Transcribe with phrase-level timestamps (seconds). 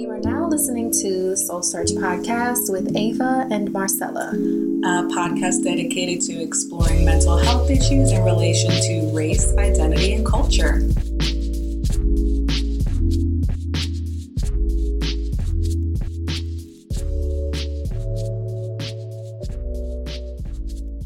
[0.00, 6.22] You are now listening to Soul Search Podcast with Ava and Marcella, a podcast dedicated
[6.22, 10.80] to exploring mental health issues in relation to race, identity, and culture.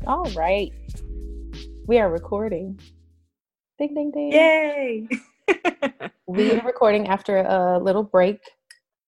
[0.06, 0.72] All right.
[1.88, 2.78] We are recording.
[3.76, 4.30] Ding, ding, ding.
[4.30, 5.08] Yay!
[6.28, 8.38] we are recording after a little break.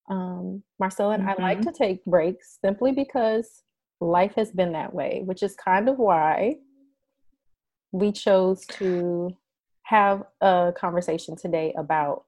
[0.09, 1.41] Um, Marcella and mm-hmm.
[1.41, 1.70] I like mm-hmm.
[1.70, 3.62] to take breaks simply because
[4.01, 6.56] life has been that way, which is kind of why
[7.92, 9.37] we chose to
[9.83, 12.24] have a conversation today about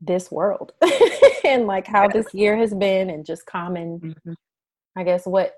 [0.00, 0.72] this world
[1.44, 4.32] and like how this year has been and just common mm-hmm.
[4.96, 5.54] i guess what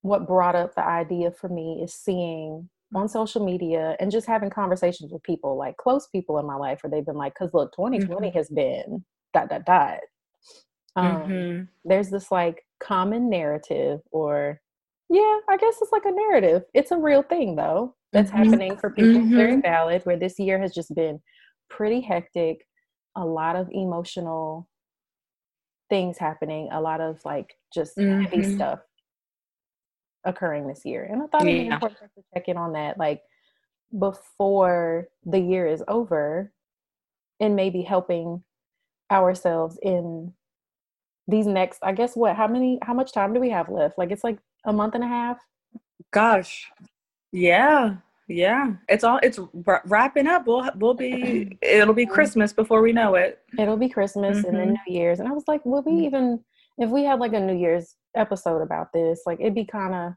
[0.00, 4.48] what brought up the idea for me is seeing on social media and just having
[4.48, 7.72] conversations with people like close people in my life where they've been like because look
[7.76, 8.36] 2020 mm-hmm.
[8.36, 9.04] has been
[9.34, 9.98] dot dot dot
[10.96, 11.64] um, mm-hmm.
[11.84, 14.60] there's this like common narrative or
[15.10, 18.44] yeah i guess it's like a narrative it's a real thing though that's mm-hmm.
[18.44, 19.60] happening for people very mm-hmm.
[19.60, 21.20] valid where this year has just been
[21.68, 22.66] pretty hectic
[23.16, 24.68] a lot of emotional
[25.90, 28.54] things happening a lot of like just heavy mm-hmm.
[28.54, 28.80] stuff
[30.24, 31.04] occurring this year.
[31.04, 31.52] And I thought yeah.
[31.52, 33.22] it was important to check in on that, like
[33.98, 36.52] before the year is over,
[37.40, 38.42] and maybe helping
[39.22, 40.32] ourselves in
[41.26, 41.78] these next.
[41.82, 42.36] I guess what?
[42.36, 42.78] How many?
[42.82, 43.98] How much time do we have left?
[43.98, 45.38] Like it's like a month and a half.
[46.12, 46.70] Gosh,
[47.32, 47.96] yeah,
[48.28, 48.74] yeah.
[48.88, 49.20] It's all.
[49.22, 49.38] It's
[49.86, 50.46] wrapping up.
[50.46, 51.56] We'll we'll be.
[51.62, 53.40] It'll be Christmas before we know it.
[53.58, 54.48] It'll be Christmas mm-hmm.
[54.48, 55.20] and then New Year's.
[55.20, 56.06] And I was like, will we mm.
[56.06, 56.44] even?
[56.76, 59.22] If we had like a New Year's episode about this.
[59.26, 60.12] Like it'd be kind of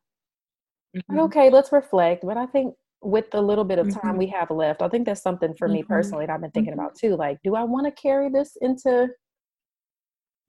[0.98, 1.20] mm-hmm.
[1.20, 2.26] okay, let's reflect.
[2.26, 4.18] But I think with the little bit of time mm-hmm.
[4.18, 5.94] we have left, I think that's something for me mm-hmm.
[5.94, 7.16] personally that I've been thinking about too.
[7.16, 9.10] Like, do I want to carry this into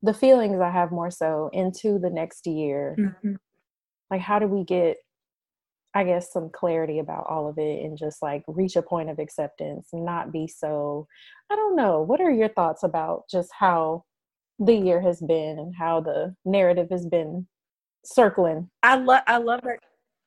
[0.02, 2.96] the feelings I have more so into the next year?
[2.98, 3.34] Mm-hmm.
[4.10, 4.96] Like, how do we get,
[5.94, 9.18] I guess, some clarity about all of it and just like reach a point of
[9.18, 11.06] acceptance not be so,
[11.50, 12.00] I don't know.
[12.00, 14.04] What are your thoughts about just how
[14.58, 17.46] the year has been and how the narrative has been
[18.04, 18.70] circling.
[18.82, 19.80] I love I love that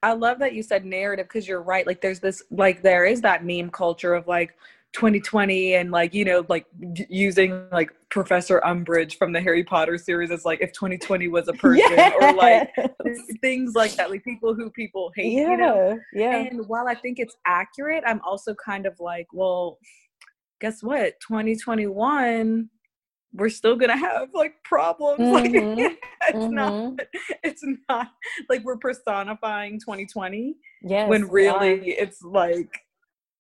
[0.04, 1.86] I love that you said narrative because you're right.
[1.86, 4.56] Like there's this like there is that meme culture of like
[4.94, 6.66] 2020 and like you know like
[7.10, 11.54] using like Professor Umbridge from the Harry Potter series as like if 2020 was a
[11.54, 12.14] person yes.
[12.20, 12.70] or like
[13.42, 16.96] things like that like people who people hate yeah, you know yeah and while I
[16.96, 19.78] think it's accurate I'm also kind of like well
[20.60, 22.70] guess what 2021
[23.34, 25.80] we're still gonna have like problems mm-hmm.
[25.80, 26.54] like it's mm-hmm.
[26.54, 27.00] not
[27.44, 28.08] it's not
[28.50, 32.70] like we're personifying 2020 yes when really it's like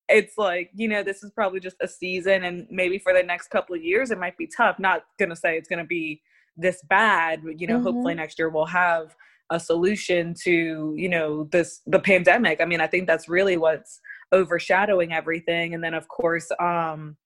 [0.09, 3.49] it's like you know this is probably just a season and maybe for the next
[3.49, 6.21] couple of years it might be tough not gonna say it's gonna be
[6.57, 7.83] this bad you know mm-hmm.
[7.83, 9.15] hopefully next year we'll have
[9.51, 13.99] a solution to you know this the pandemic i mean i think that's really what's
[14.33, 17.17] overshadowing everything and then of course um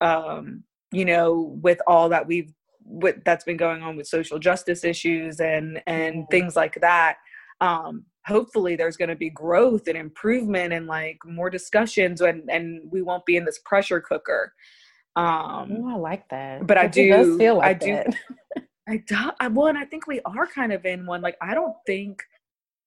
[0.00, 2.52] um you know, with all that we've
[2.84, 7.16] with that's been going on with social justice issues and and things like that.
[7.60, 12.82] Um, hopefully there's going to be growth and improvement and like more discussions and and
[12.90, 14.52] we won't be in this pressure cooker.
[15.14, 16.66] Um Ooh, i like that.
[16.66, 18.02] but i do feel like i do
[18.88, 21.52] i do I, well and i think we are kind of in one like i
[21.52, 22.22] don't think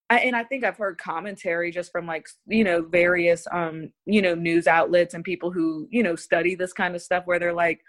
[0.09, 4.21] I, and I think I've heard commentary just from like you know various um you
[4.21, 7.53] know news outlets and people who you know study this kind of stuff where they're
[7.53, 7.81] like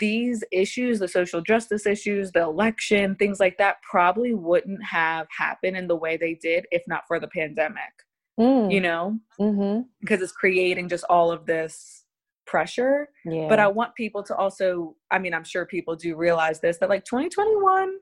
[0.00, 5.76] these issues the social justice issues the election things like that probably wouldn't have happened
[5.76, 7.92] in the way they did if not for the pandemic
[8.40, 8.72] mm.
[8.72, 9.82] you know mm-hmm.
[10.00, 12.04] because it's creating just all of this
[12.44, 13.46] pressure yeah.
[13.48, 16.88] but i want people to also i mean i'm sure people do realize this that
[16.88, 17.98] like 2021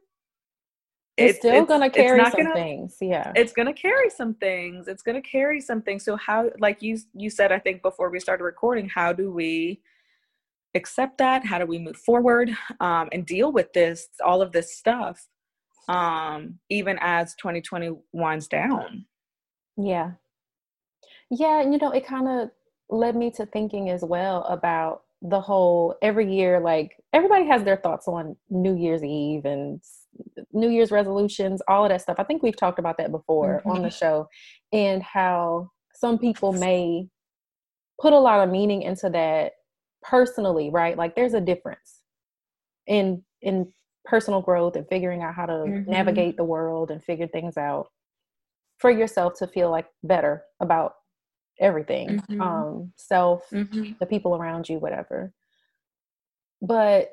[1.17, 3.33] it's, still it's, gonna carry some gonna, things yeah.
[3.35, 7.31] it's gonna carry some things it's gonna carry some things so how like you you
[7.31, 9.81] said i think before we started recording how do we
[10.77, 11.45] accept that?
[11.45, 12.51] How do we move forward
[12.81, 15.27] um, and deal with this all of this stuff
[15.89, 19.07] um, even as 2020 winds down?
[19.77, 20.13] Yeah.
[21.31, 22.51] Yeah you know it kind of
[22.89, 27.79] led me to thinking as well about the whole every year like everybody has their
[27.79, 29.81] thoughts on new year's eve and
[30.53, 32.17] New Year's resolutions, all of that stuff.
[32.19, 33.71] I think we've talked about that before mm-hmm.
[33.71, 34.29] on the show,
[34.73, 37.09] and how some people may
[38.01, 39.53] put a lot of meaning into that
[40.03, 40.97] personally, right?
[40.97, 42.03] Like there's a difference
[42.87, 43.73] in in
[44.05, 45.91] personal growth and figuring out how to mm-hmm.
[45.91, 47.89] navigate the world and figure things out
[48.79, 50.95] for yourself to feel like better about
[51.59, 52.41] everything mm-hmm.
[52.41, 53.93] um self mm-hmm.
[53.99, 55.33] the people around you whatever
[56.61, 57.11] but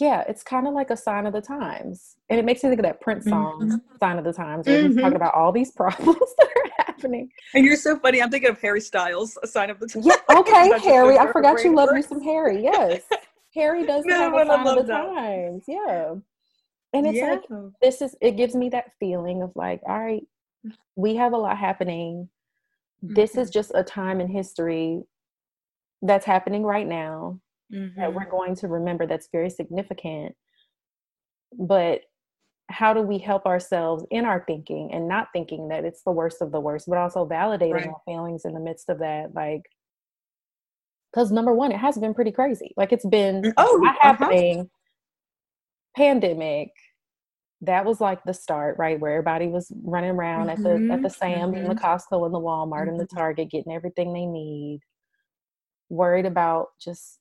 [0.00, 2.16] yeah, it's kind of like a sign of the times.
[2.30, 3.96] And it makes me think of that Prince song, mm-hmm.
[4.00, 4.92] Sign of the Times, where mm-hmm.
[4.92, 7.30] he's talking about all these problems that are happening.
[7.54, 8.22] And you're so funny.
[8.22, 10.06] I'm thinking of Harry Styles, a sign of the times.
[10.12, 11.18] Yeah, okay, Harry.
[11.18, 12.62] I forgot you love me some Harry.
[12.62, 13.02] Yes.
[13.54, 15.14] Harry does no, have a sign of the that.
[15.14, 15.64] times.
[15.68, 16.14] Yeah.
[16.94, 17.38] And it's yeah.
[17.50, 20.22] like this is it gives me that feeling of like, all right,
[20.96, 22.28] we have a lot happening.
[23.04, 23.14] Mm-hmm.
[23.14, 23.52] This is mm-hmm.
[23.52, 25.02] just a time in history
[26.00, 27.40] that's happening right now
[27.72, 28.00] mm-hmm.
[28.00, 30.34] that we're going to remember that's very significant.
[31.58, 32.02] But
[32.68, 36.40] how do we help ourselves in our thinking and not thinking that it's the worst
[36.40, 37.86] of the worst, but also validating right.
[37.86, 39.34] our feelings in the midst of that?
[39.34, 39.62] Like,
[41.12, 42.72] because number one, it has been pretty crazy.
[42.76, 43.98] Like, it's been mm, oh, uh-huh.
[44.00, 44.70] happening,
[45.96, 46.70] pandemic.
[47.60, 48.98] That was like the start, right?
[48.98, 50.50] Where everybody was running around mm-hmm.
[50.50, 51.34] at the at the mm-hmm.
[51.34, 51.66] Sam's mm-hmm.
[51.66, 53.16] and the Costco and the Walmart and the mm-hmm.
[53.16, 54.80] Target, getting everything they need.
[55.90, 57.18] Worried about just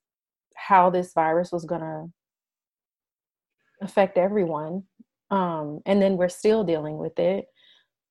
[0.56, 2.12] how this virus was going to
[3.81, 4.83] affect everyone.
[5.30, 7.45] Um, and then we're still dealing with it.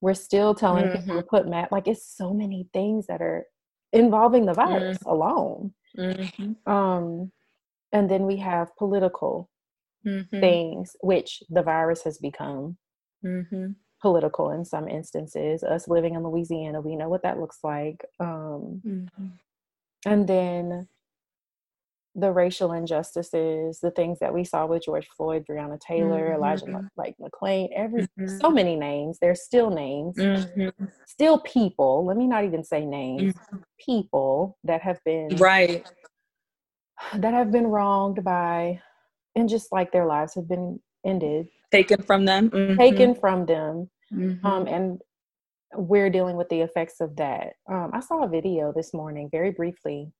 [0.00, 1.00] We're still telling mm-hmm.
[1.00, 3.44] people to put mat like it's so many things that are
[3.92, 5.10] involving the virus mm-hmm.
[5.10, 5.74] alone.
[5.98, 6.72] Mm-hmm.
[6.72, 7.32] Um,
[7.92, 9.50] and then we have political
[10.06, 10.40] mm-hmm.
[10.40, 12.78] things, which the virus has become
[13.24, 13.72] mm-hmm.
[14.00, 15.62] political in some instances.
[15.62, 18.04] Us living in Louisiana, we know what that looks like.
[18.18, 19.26] Um, mm-hmm.
[20.06, 20.88] and then
[22.14, 26.36] the racial injustices, the things that we saw with George Floyd, Breonna Taylor, mm-hmm.
[26.36, 28.38] Elijah like McClain, every mm-hmm.
[28.38, 29.18] so many names.
[29.20, 30.84] They're still names, mm-hmm.
[31.06, 32.04] still people.
[32.04, 33.34] Let me not even say names.
[33.34, 33.58] Mm-hmm.
[33.78, 35.86] People that have been right
[37.14, 38.80] that have been wronged by,
[39.36, 43.20] and just like their lives have been ended, taken from them, taken mm-hmm.
[43.20, 44.44] from them, mm-hmm.
[44.44, 45.00] um, and
[45.74, 47.52] we're dealing with the effects of that.
[47.70, 50.12] Um, I saw a video this morning, very briefly,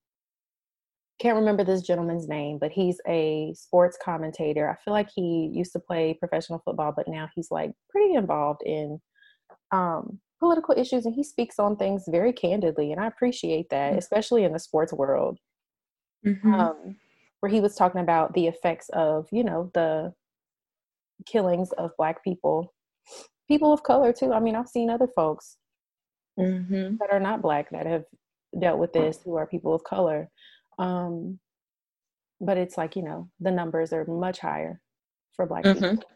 [1.21, 4.71] can't remember this gentleman's name, but he's a sports commentator.
[4.71, 8.63] I feel like he used to play professional football, but now he's like pretty involved
[8.65, 8.99] in
[9.71, 12.91] um, political issues and he speaks on things very candidly.
[12.91, 13.99] And I appreciate that, mm-hmm.
[13.99, 15.39] especially in the sports world.
[16.27, 16.55] Mm-hmm.
[16.55, 16.97] Um,
[17.41, 20.13] where he was talking about the effects of, you know, the
[21.27, 22.75] killings of Black people,
[23.49, 24.33] people of color too.
[24.33, 25.57] I mean, I've seen other folks
[26.39, 26.97] mm-hmm.
[27.01, 28.05] that are not Black that have
[28.59, 30.29] dealt with this who are people of color
[30.81, 31.39] um,
[32.41, 34.81] but it's like, you know, the numbers are much higher
[35.35, 35.91] for Black mm-hmm.
[35.91, 36.11] people.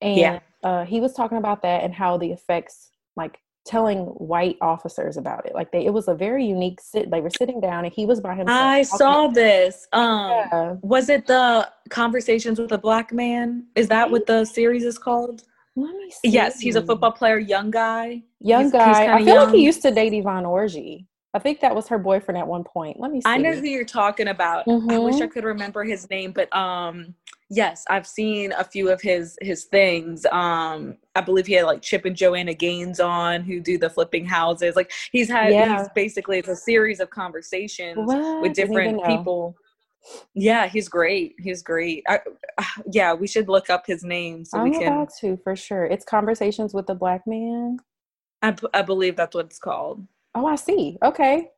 [0.00, 0.38] And yeah.
[0.62, 5.44] uh, he was talking about that and how the effects, like telling white officers about
[5.44, 5.54] it.
[5.54, 7.10] Like they, it was a very unique sit.
[7.10, 8.60] They were sitting down and he was by himself.
[8.60, 9.86] I saw this.
[9.92, 10.76] Um, yeah.
[10.82, 13.66] was it the conversations with a black man?
[13.74, 15.42] Is that what the series is called?
[15.76, 16.30] Let me see.
[16.30, 18.22] Yes, he's a football player, young guy.
[18.40, 18.88] Young he's, guy.
[18.88, 19.44] He's I feel young.
[19.46, 21.06] like he used to date Yvonne Orji.
[21.32, 22.98] I think that was her boyfriend at one point.
[22.98, 23.30] Let me see.
[23.30, 24.66] I know who you're talking about.
[24.66, 24.90] Mm-hmm.
[24.90, 25.32] I wish I mm-hmm.
[25.32, 27.14] could remember his name, but um
[27.48, 30.26] yes, I've seen a few of his his things.
[30.26, 34.26] Um I believe he had like Chip and Joanna Gaines on who do the flipping
[34.26, 34.74] houses.
[34.74, 35.78] Like he's had yeah.
[35.78, 38.42] he's basically it's a series of conversations what?
[38.42, 39.56] with different people.
[40.34, 41.36] Yeah, he's great.
[41.38, 42.02] He's great.
[42.08, 42.20] I,
[42.90, 44.92] yeah, we should look up his name so I'm we can.
[44.92, 45.84] about to for sure.
[45.84, 47.78] It's conversations with the black man.
[48.42, 50.06] I, I believe that's what it's called.
[50.34, 50.96] Oh, I see.
[51.02, 51.48] Okay.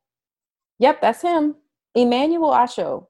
[0.79, 1.57] Yep, that's him.
[1.95, 3.07] Emmanuel Acho.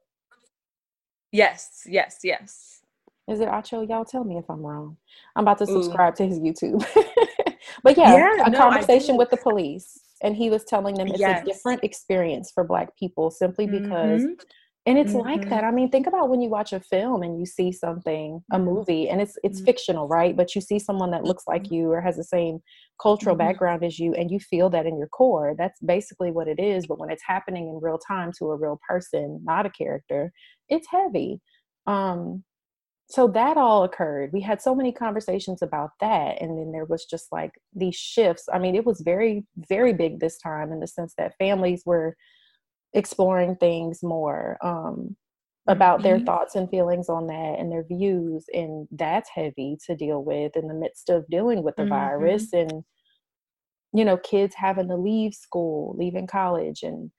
[1.31, 2.83] Yes, yes, yes.
[3.29, 3.89] Is it Acho?
[3.89, 4.97] Y'all tell me if I'm wrong.
[5.37, 6.17] I'm about to subscribe Ooh.
[6.17, 6.85] to his YouTube.
[7.83, 9.99] but yeah, yeah a no, conversation with the police.
[10.23, 11.43] And he was telling them it's yes.
[11.43, 14.33] a different experience for Black people simply because mm-hmm.
[14.85, 15.29] And it's mm-hmm.
[15.29, 15.63] like that.
[15.63, 18.65] I mean, think about when you watch a film and you see something, a mm-hmm.
[18.65, 19.67] movie, and it's it's mm-hmm.
[19.67, 20.37] fictional, right?
[20.37, 21.75] But you see someone that looks like mm-hmm.
[21.75, 22.59] you or has the same
[23.01, 23.47] cultural mm-hmm.
[23.47, 25.55] background as you, and you feel that in your core.
[25.57, 26.89] That's basically what it is.
[26.89, 30.33] But when it's happening in real time to a real person, not a character,
[30.69, 31.41] it's heavy.
[31.87, 32.43] Um,
[33.09, 34.31] so that all occurred.
[34.33, 38.49] We had so many conversations about that, and then there was just like these shifts.
[38.53, 42.17] I mean, it was very, very big this time in the sense that families were
[42.95, 45.17] exploring things more um,
[45.69, 46.05] about mm-hmm.
[46.05, 50.57] their thoughts and feelings on that and their views and that's heavy to deal with
[50.57, 51.91] in the midst of dealing with the mm-hmm.
[51.91, 52.83] virus and
[53.93, 57.11] you know kids having to leave school leaving college and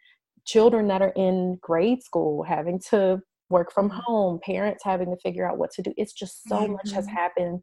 [0.46, 4.00] children that are in grade school having to work from mm-hmm.
[4.06, 7.16] home parents having to figure out what to do it's just so much has mm-hmm.
[7.16, 7.62] happened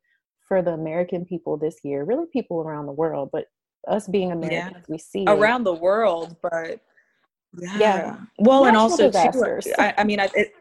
[0.48, 3.44] for the american people this year really people around the world but
[3.88, 4.82] us being americans yeah.
[4.88, 5.64] we see around it.
[5.64, 6.80] the world but
[7.58, 7.78] yeah.
[7.78, 8.16] yeah.
[8.38, 10.54] Well, Natural and also too, I, I mean, I, it,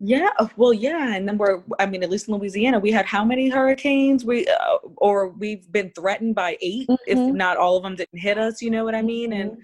[0.00, 0.30] yeah.
[0.38, 1.14] Uh, well, yeah.
[1.14, 4.24] And then we're, I mean, at least in Louisiana, we had how many hurricanes?
[4.24, 6.94] We, uh, or we've been threatened by 8 mm-hmm.
[7.06, 8.62] if not all of them didn't hit us.
[8.62, 9.32] You know what I mean?
[9.32, 9.60] And, mm-hmm.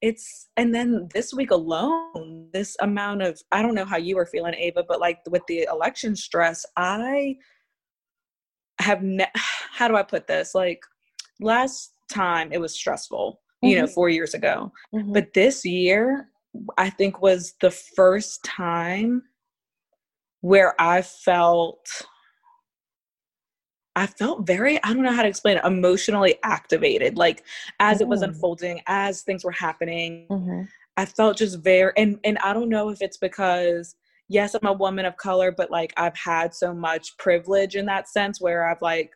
[0.00, 4.26] it's and then this week alone this amount of i don't know how you were
[4.26, 7.36] feeling ava but like with the election stress i
[8.80, 9.30] have ne-
[9.70, 10.82] how do i put this like
[11.40, 13.68] last time it was stressful mm-hmm.
[13.68, 13.94] you know mm-hmm.
[13.94, 15.12] 4 years ago mm-hmm.
[15.12, 16.28] but this year
[16.78, 19.22] i think was the first time
[20.40, 21.86] where i felt
[23.94, 27.18] I felt very, I don't know how to explain it, emotionally activated.
[27.18, 27.44] Like
[27.78, 28.02] as mm.
[28.02, 28.28] it was mm.
[28.28, 30.62] unfolding, as things were happening, mm-hmm.
[30.96, 33.94] I felt just very, and, and I don't know if it's because,
[34.28, 38.08] yes, I'm a woman of color, but like I've had so much privilege in that
[38.08, 39.12] sense where I've like,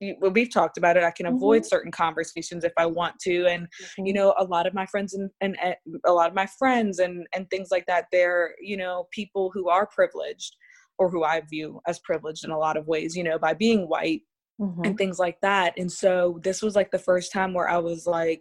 [0.00, 1.04] we've talked about it.
[1.04, 1.68] I can avoid mm-hmm.
[1.68, 3.46] certain conversations if I want to.
[3.46, 4.06] And, mm-hmm.
[4.06, 5.76] you know, a lot of my friends and, and, and
[6.06, 9.68] a lot of my friends and, and things like that, they're, you know, people who
[9.68, 10.56] are privileged
[10.98, 13.88] or who I view as privileged in a lot of ways, you know, by being
[13.88, 14.22] white
[14.60, 14.84] mm-hmm.
[14.84, 15.74] and things like that.
[15.78, 18.40] And so this was like the first time where I was like,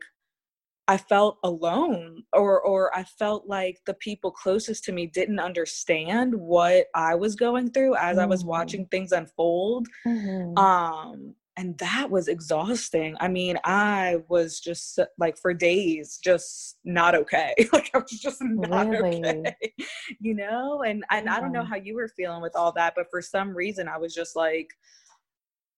[0.89, 6.33] I felt alone or or I felt like the people closest to me didn't understand
[6.33, 8.17] what I was going through as.
[8.17, 8.49] I was mm-hmm.
[8.49, 9.87] watching things unfold.
[10.07, 10.57] Mm-hmm.
[10.57, 13.17] Um and that was exhausting.
[13.19, 17.53] I mean, I was just like for days just not okay.
[17.73, 19.21] like I was just not really?
[19.25, 19.55] okay.
[20.21, 20.83] You know?
[20.83, 21.35] And and yeah.
[21.35, 23.97] I don't know how you were feeling with all that, but for some reason I
[23.97, 24.69] was just like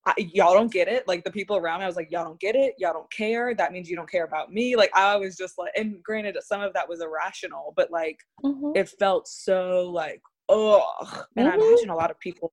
[0.06, 1.06] I, y'all don't get it.
[1.08, 2.74] Like the people around me, I was like, y'all don't get it.
[2.78, 3.52] Y'all don't care.
[3.52, 4.76] That means you don't care about me.
[4.76, 8.70] Like I was just like, and granted, some of that was irrational, but like mm-hmm.
[8.76, 10.84] it felt so like, oh.
[11.36, 11.60] And mm-hmm.
[11.60, 12.52] I imagine a lot of people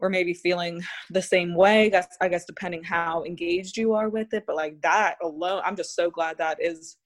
[0.00, 1.86] or maybe feeling the same way.
[1.86, 5.62] I guess, I guess depending how engaged you are with it, but like that alone,
[5.64, 6.96] I'm just so glad that is.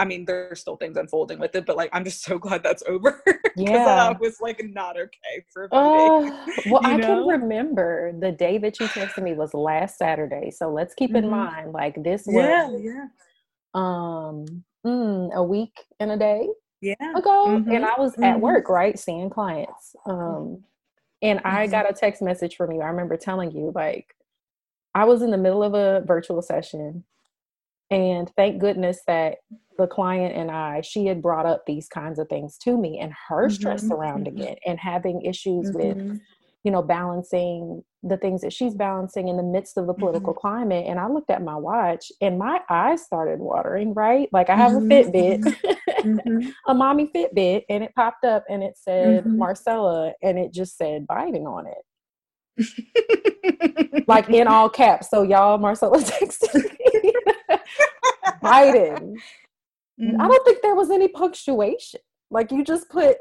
[0.00, 2.84] I mean, there's still things unfolding with it, but like I'm just so glad that's
[2.86, 3.20] over.
[3.56, 6.66] Yeah, I was like not okay for uh, days.
[6.70, 7.06] Well, I know?
[7.06, 10.52] can remember the day that you texted me was last Saturday.
[10.52, 11.24] So let's keep mm-hmm.
[11.24, 13.06] in mind, like this was yeah, yeah.
[13.74, 16.48] um mm, a week and a day
[16.80, 17.72] yeah ago, mm-hmm.
[17.72, 18.40] and I was at mm-hmm.
[18.40, 19.96] work, right, seeing clients.
[20.06, 20.62] Um,
[21.22, 21.70] and I mm-hmm.
[21.70, 22.80] got a text message from you.
[22.80, 24.14] I remember telling you, like,
[24.94, 27.04] I was in the middle of a virtual session.
[27.90, 29.38] And thank goodness that
[29.78, 33.14] the client and I, she had brought up these kinds of things to me and
[33.28, 33.88] her stress mm-hmm.
[33.88, 34.42] surrounding mm-hmm.
[34.42, 36.16] it and having issues with, mm-hmm.
[36.68, 40.40] You know, balancing the things that she's balancing in the midst of the political mm-hmm.
[40.46, 40.84] climate.
[40.86, 44.28] And I looked at my watch and my eyes started watering, right?
[44.32, 45.44] Like I have a Fitbit
[45.88, 46.50] mm-hmm.
[46.66, 49.38] a mommy Fitbit, and it popped up and it said mm-hmm.
[49.38, 51.68] Marcella, and it just said Biden on
[52.58, 54.04] it.
[54.06, 55.08] like in all caps.
[55.08, 57.12] So y'all, Marcella texted me
[58.42, 59.14] Biden.
[59.98, 60.20] Mm-hmm.
[60.20, 62.00] I don't think there was any punctuation.
[62.30, 63.16] Like you just put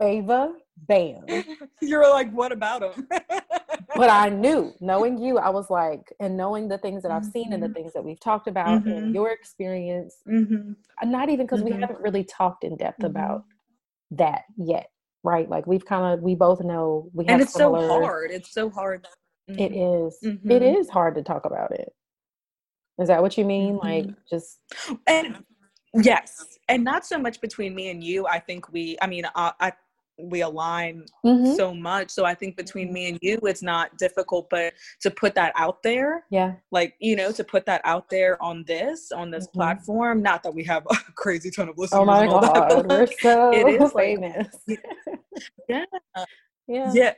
[0.00, 0.52] Ava,
[0.88, 1.24] bam.
[1.80, 3.08] You're like, what about him?
[3.96, 7.30] but I knew, knowing you, I was like, and knowing the things that I've mm-hmm.
[7.30, 7.74] seen and the mm-hmm.
[7.74, 8.88] things that we've talked about mm-hmm.
[8.88, 10.72] and your experience, mm-hmm.
[11.10, 11.80] not even because we mm-hmm.
[11.80, 14.16] haven't really talked in depth about mm-hmm.
[14.16, 14.90] that yet,
[15.22, 15.48] right?
[15.48, 18.30] Like we've kind of, we both know we have And it's similar, so hard.
[18.30, 19.06] It's so hard.
[19.48, 20.18] It is.
[20.22, 21.92] It is hard to talk about it.
[23.00, 23.78] Is that what you mean?
[23.78, 24.60] Like just.
[25.06, 25.42] And
[25.94, 26.44] yes.
[26.68, 28.26] And not so much between me and you.
[28.26, 29.72] I think we, I mean, uh, I,
[30.28, 31.54] we align mm-hmm.
[31.54, 32.10] so much.
[32.10, 32.94] So I think between mm-hmm.
[32.94, 37.16] me and you, it's not difficult, but to put that out there, yeah, like you
[37.16, 39.58] know, to put that out there on this on this mm-hmm.
[39.58, 40.22] platform.
[40.22, 42.00] Not that we have a crazy ton of listeners.
[42.00, 44.48] Oh my god, that, we're so it is famous.
[44.66, 44.84] Like,
[45.68, 45.84] yeah,
[46.66, 47.14] yeah, yeah.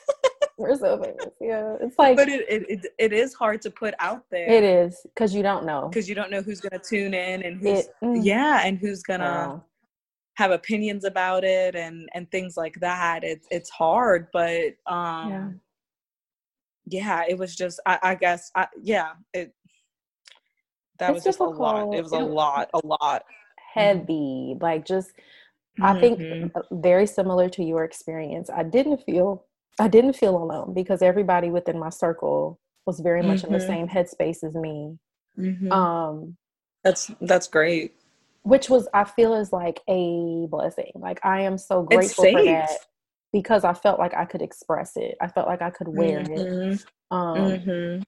[0.58, 1.34] we're so famous.
[1.40, 4.48] Yeah, it's like, but it, it it, it is hard to put out there.
[4.48, 7.60] It is because you don't know because you don't know who's gonna tune in and
[7.60, 9.62] who's it, mm, yeah, and who's gonna
[10.34, 15.60] have opinions about it and and things like that it's it's hard but um
[16.86, 19.54] yeah, yeah it was just i, I guess I, yeah it
[20.98, 21.58] that it's was just difficult.
[21.58, 23.24] a lot it was a lot a lot
[23.74, 25.84] heavy like just mm-hmm.
[25.84, 26.80] i think mm-hmm.
[26.80, 29.44] very similar to your experience i didn't feel
[29.78, 33.48] i didn't feel alone because everybody within my circle was very much mm-hmm.
[33.48, 33.86] in the mm-hmm.
[33.86, 34.96] same headspace as me
[35.38, 35.70] mm-hmm.
[35.72, 36.36] um
[36.84, 37.94] that's that's great
[38.42, 40.92] which was I feel is like a blessing.
[40.96, 42.70] Like I am so grateful for that
[43.32, 45.16] because I felt like I could express it.
[45.20, 46.72] I felt like I could wear mm-hmm.
[46.72, 46.84] it.
[47.10, 48.02] Um, mm-hmm.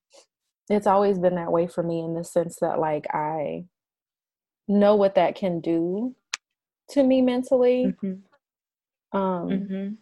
[0.69, 3.65] It's always been that way for me in the sense that like I
[4.67, 6.15] know what that can do
[6.91, 7.95] to me mentally.
[8.03, 9.19] Mm-hmm.
[9.19, 9.95] Um, mm-hmm.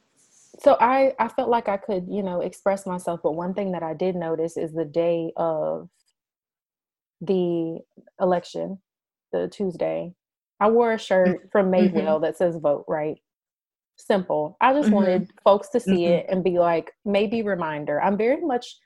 [0.61, 3.83] so I I felt like I could you know express myself, but one thing that
[3.83, 5.91] I did notice is the day of
[7.21, 7.81] the
[8.19, 8.79] election,
[9.33, 10.15] the Tuesday.
[10.63, 12.23] I wore a shirt mm, from Madewell mm-hmm.
[12.23, 13.17] that says vote right.
[13.97, 14.57] Simple.
[14.61, 14.95] I just mm-hmm.
[14.95, 16.13] wanted folks to see mm-hmm.
[16.13, 18.01] it and be like, maybe reminder.
[18.01, 18.77] I'm very much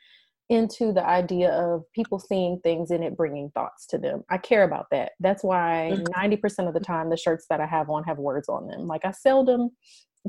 [0.48, 4.24] into the idea of people seeing things and it bringing thoughts to them.
[4.30, 5.12] I care about that.
[5.20, 6.66] That's why 90% mm-hmm.
[6.66, 8.86] of the time the shirts that I have on have words on them.
[8.86, 9.70] Like I seldom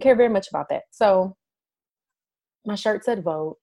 [0.02, 0.84] care very much about that.
[0.92, 1.38] So
[2.66, 3.58] my shirt said vote.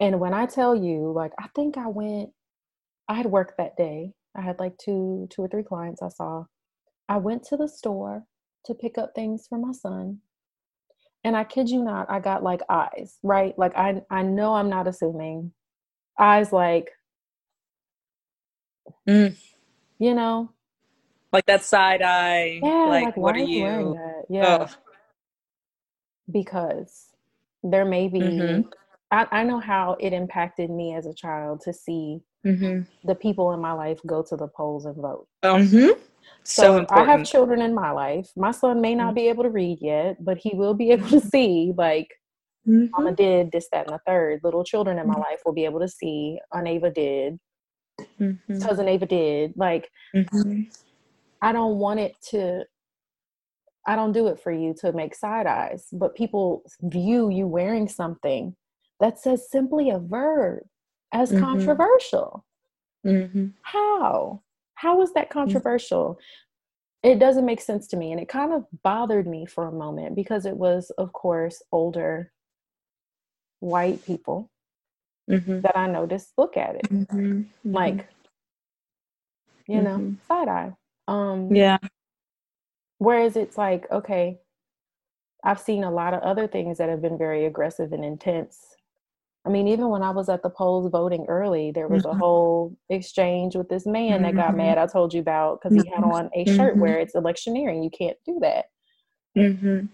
[0.00, 2.30] And when I tell you, like I think I went
[3.08, 4.14] I had work that day.
[4.34, 6.44] I had like two two or three clients I saw.
[7.08, 8.24] I went to the store
[8.64, 10.20] to pick up things for my son
[11.26, 13.58] and I kid you not, I got like eyes, right?
[13.58, 15.50] Like I I know I'm not assuming.
[16.16, 16.90] Eyes like
[19.08, 19.36] mm.
[19.98, 20.52] you know.
[21.32, 22.60] Like that side eye.
[22.62, 23.98] Yeah, like, like what are you?
[24.30, 24.68] Yeah.
[26.30, 27.08] Because
[27.64, 28.68] there may be mm-hmm.
[29.10, 32.82] I, I know how it impacted me as a child to see mm-hmm.
[33.04, 35.26] the people in my life go to the polls and vote.
[35.42, 36.00] Mm-hmm.
[36.44, 38.30] So, so I have children in my life.
[38.36, 39.14] My son may not mm-hmm.
[39.14, 42.14] be able to read yet, but he will be able to see like
[42.66, 42.86] mm-hmm.
[42.92, 44.40] Mama did this, that, and the third.
[44.44, 45.22] Little children in my mm-hmm.
[45.22, 47.38] life will be able to see Aunt Ava did,
[48.20, 48.60] mm-hmm.
[48.60, 49.54] cousin Ava did.
[49.56, 50.62] Like mm-hmm.
[51.42, 52.64] I don't want it to
[53.86, 57.88] I don't do it for you to make side eyes, but people view you wearing
[57.88, 58.56] something
[59.00, 60.64] that says simply a verb
[61.12, 62.44] as controversial.
[63.62, 64.42] How?
[64.76, 65.32] How is that mm.
[65.32, 66.18] controversial?
[67.02, 68.12] It doesn't make sense to me.
[68.12, 72.32] And it kind of bothered me for a moment because it was, of course, older
[73.60, 74.50] white people
[75.30, 75.60] mm-hmm.
[75.60, 76.88] that I noticed look at it.
[76.90, 77.18] Mm-hmm.
[77.18, 77.72] mm-hmm.
[77.72, 78.08] Like,
[79.66, 80.14] you know, mm-hmm.
[80.28, 80.72] side eye.
[81.08, 81.78] Um, yeah.
[82.98, 84.38] Whereas it's like, okay,
[85.44, 88.75] I've seen a lot of other things that have been very aggressive and intense
[89.46, 92.16] I mean, even when I was at the polls voting early, there was mm-hmm.
[92.16, 94.56] a whole exchange with this man that got mm-hmm.
[94.56, 94.78] mad.
[94.78, 96.12] I told you about because he had mm-hmm.
[96.12, 96.80] on a shirt mm-hmm.
[96.80, 97.84] where it's electioneering.
[97.84, 98.64] You can't do that.
[99.38, 99.86] Mm-hmm.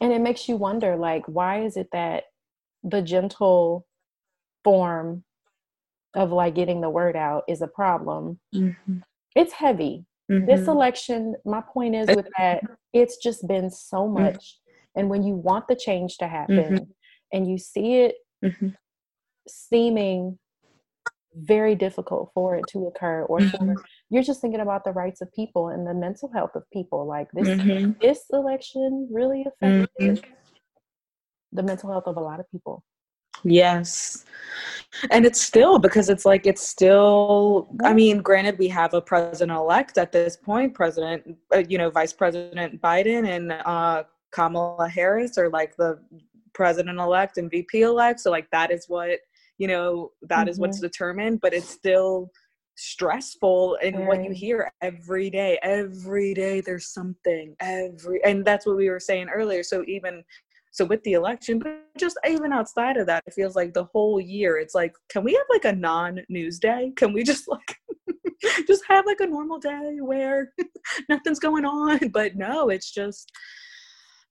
[0.00, 2.24] And it makes you wonder, like, why is it that
[2.82, 3.86] the gentle
[4.64, 5.24] form
[6.14, 8.40] of like getting the word out is a problem?
[8.54, 8.98] Mm-hmm.
[9.34, 10.06] It's heavy.
[10.28, 12.60] This election, my point is with that,
[12.92, 14.58] it's just been so much.
[14.96, 16.88] And when you want the change to happen
[17.32, 18.16] and you see it
[19.48, 20.38] seeming
[21.36, 23.74] very difficult for it to occur or mm-hmm.
[23.74, 27.06] for, you're just thinking about the rights of people and the mental health of people
[27.06, 27.92] like this mm-hmm.
[28.00, 30.30] this election really affected mm-hmm.
[31.52, 32.82] the mental health of a lot of people
[33.44, 34.24] yes
[35.10, 39.56] and it's still because it's like it's still i mean granted we have a president
[39.56, 45.36] elect at this point president uh, you know vice president biden and uh kamala harris
[45.36, 45.98] are like the
[46.54, 49.18] president elect and vp elect so like that is what
[49.58, 50.48] you know that mm-hmm.
[50.48, 50.86] is what's mm-hmm.
[50.86, 52.30] determined but it's still
[52.76, 54.06] stressful and right.
[54.06, 59.00] what you hear every day every day there's something every and that's what we were
[59.00, 60.22] saying earlier so even
[60.72, 64.20] so with the election but just even outside of that it feels like the whole
[64.20, 67.76] year it's like can we have like a non-news day can we just like
[68.66, 70.52] just have like a normal day where
[71.08, 73.32] nothing's going on but no it's just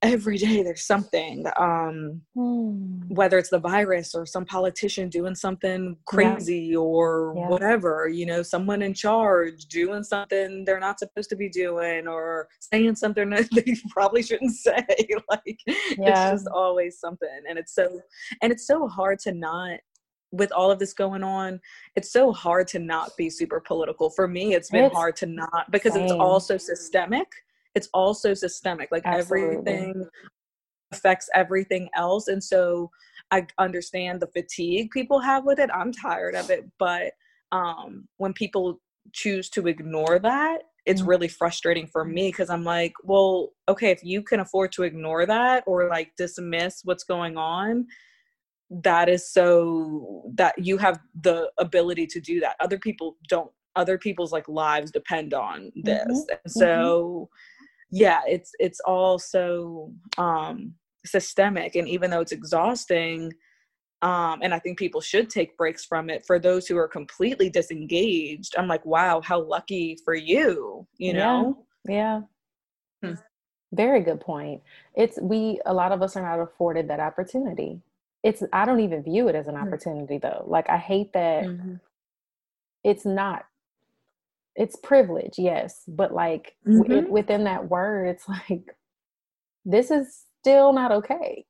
[0.01, 3.01] every day there's something um, mm.
[3.07, 6.77] whether it's the virus or some politician doing something crazy yeah.
[6.77, 7.47] or yeah.
[7.47, 12.47] whatever you know someone in charge doing something they're not supposed to be doing or
[12.59, 14.85] saying something that they probably shouldn't say
[15.29, 15.59] like
[15.97, 16.31] yeah.
[16.31, 17.99] it's just always something and it's so
[18.41, 19.79] and it's so hard to not
[20.31, 21.59] with all of this going on,
[21.95, 24.09] it's so hard to not be super political.
[24.09, 26.03] For me, it's been it's hard to not because same.
[26.03, 27.27] it's also systemic
[27.75, 29.57] it's also systemic like Absolutely.
[29.57, 30.05] everything
[30.91, 32.89] affects everything else and so
[33.31, 37.11] i understand the fatigue people have with it i'm tired of it but
[37.51, 38.79] um when people
[39.11, 41.09] choose to ignore that it's mm-hmm.
[41.09, 45.25] really frustrating for me because i'm like well okay if you can afford to ignore
[45.25, 47.85] that or like dismiss what's going on
[48.69, 53.97] that is so that you have the ability to do that other people don't other
[53.97, 56.13] people's like lives depend on this mm-hmm.
[56.13, 56.49] and mm-hmm.
[57.91, 60.73] Yeah it's it's all so um
[61.05, 63.31] systemic and even though it's exhausting
[64.01, 67.49] um and i think people should take breaks from it for those who are completely
[67.49, 72.21] disengaged i'm like wow how lucky for you you know yeah,
[73.03, 73.09] yeah.
[73.09, 73.15] Hmm.
[73.73, 74.61] very good point
[74.95, 77.79] it's we a lot of us are not afforded that opportunity
[78.23, 79.61] it's i don't even view it as an hmm.
[79.61, 81.75] opportunity though like i hate that mm-hmm.
[82.83, 83.45] it's not
[84.55, 86.81] it's privilege yes but like mm-hmm.
[86.81, 88.75] w- within that word it's like
[89.65, 91.45] this is still not okay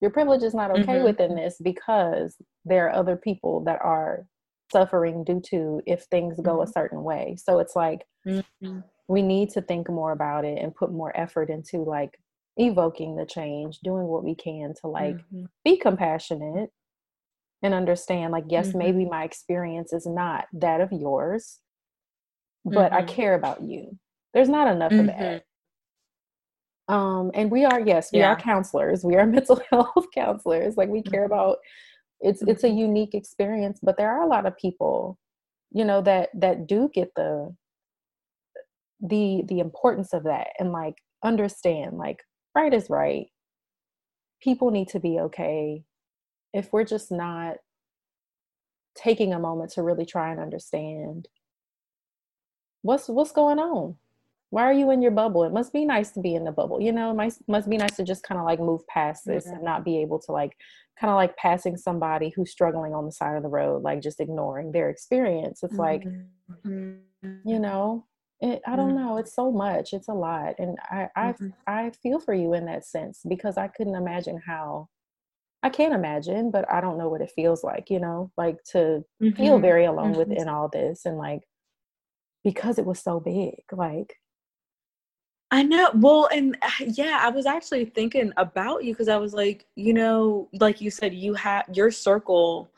[0.00, 1.04] your privilege is not okay mm-hmm.
[1.04, 4.26] within this because there are other people that are
[4.72, 6.68] suffering due to if things go mm-hmm.
[6.68, 8.80] a certain way so it's like mm-hmm.
[9.08, 12.18] we need to think more about it and put more effort into like
[12.56, 15.44] evoking the change doing what we can to like mm-hmm.
[15.64, 16.70] be compassionate
[17.62, 18.78] and understand like yes mm-hmm.
[18.78, 21.60] maybe my experience is not that of yours
[22.64, 22.94] but mm-hmm.
[22.94, 23.96] i care about you
[24.32, 25.44] there's not enough of that
[26.88, 26.94] mm-hmm.
[26.94, 28.28] um and we are yes we yeah.
[28.28, 31.32] are counselors we are mental health counselors like we care mm-hmm.
[31.32, 31.58] about
[32.20, 32.78] it's it's a mm-hmm.
[32.78, 35.18] unique experience but there are a lot of people
[35.72, 37.54] you know that that do get the
[39.00, 42.22] the the importance of that and like understand like
[42.54, 43.26] right is right
[44.40, 45.82] people need to be okay
[46.52, 47.56] if we're just not
[48.94, 51.26] taking a moment to really try and understand
[52.84, 53.96] what's what's going on
[54.50, 56.80] why are you in your bubble it must be nice to be in the bubble
[56.80, 59.46] you know it must, must be nice to just kind of like move past this
[59.46, 60.56] and not be able to like
[61.00, 64.20] kind of like passing somebody who's struggling on the side of the road like just
[64.20, 66.92] ignoring their experience it's like mm-hmm.
[67.44, 68.04] you know
[68.44, 69.16] it, I don't know.
[69.16, 69.94] It's so much.
[69.94, 71.48] It's a lot, and I I mm-hmm.
[71.66, 74.88] I feel for you in that sense because I couldn't imagine how.
[75.62, 77.88] I can't imagine, but I don't know what it feels like.
[77.88, 79.30] You know, like to mm-hmm.
[79.30, 80.30] feel very alone mm-hmm.
[80.30, 81.40] within all this, and like
[82.44, 84.20] because it was so big, like.
[85.50, 85.90] I know.
[85.94, 89.94] Well, and uh, yeah, I was actually thinking about you because I was like, you
[89.94, 92.70] know, like you said, you have your circle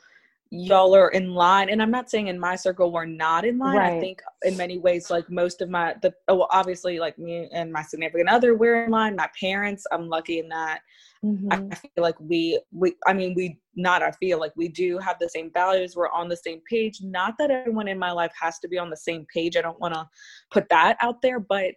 [0.50, 3.76] y'all are in line and i'm not saying in my circle we're not in line
[3.76, 3.94] right.
[3.94, 7.48] i think in many ways like most of my the oh, well obviously like me
[7.52, 10.80] and my significant other we're in line my parents i'm lucky in that
[11.24, 11.48] mm-hmm.
[11.50, 15.18] i feel like we we i mean we not i feel like we do have
[15.18, 18.58] the same values we're on the same page not that everyone in my life has
[18.58, 20.06] to be on the same page i don't want to
[20.50, 21.74] put that out there but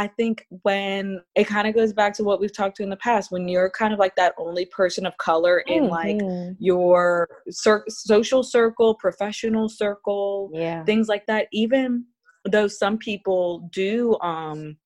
[0.00, 2.96] I think when it kind of goes back to what we've talked to in the
[2.96, 5.90] past, when you're kind of like that only person of color in mm-hmm.
[5.90, 10.84] like your cir- social circle, professional circle, yeah.
[10.84, 12.06] things like that, even
[12.50, 14.78] though some people do, um,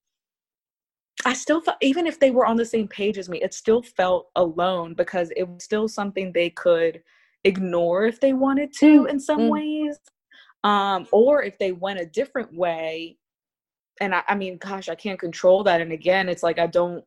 [1.25, 3.83] I still felt, even if they were on the same page as me, it still
[3.83, 7.03] felt alone because it was still something they could
[7.45, 9.51] ignore if they wanted to mm, in some mm-hmm.
[9.51, 9.99] ways.
[10.65, 13.19] Um, or if they went a different way,
[14.01, 15.81] and I, I mean, gosh, I can't control that.
[15.81, 17.05] And again, it's like I don't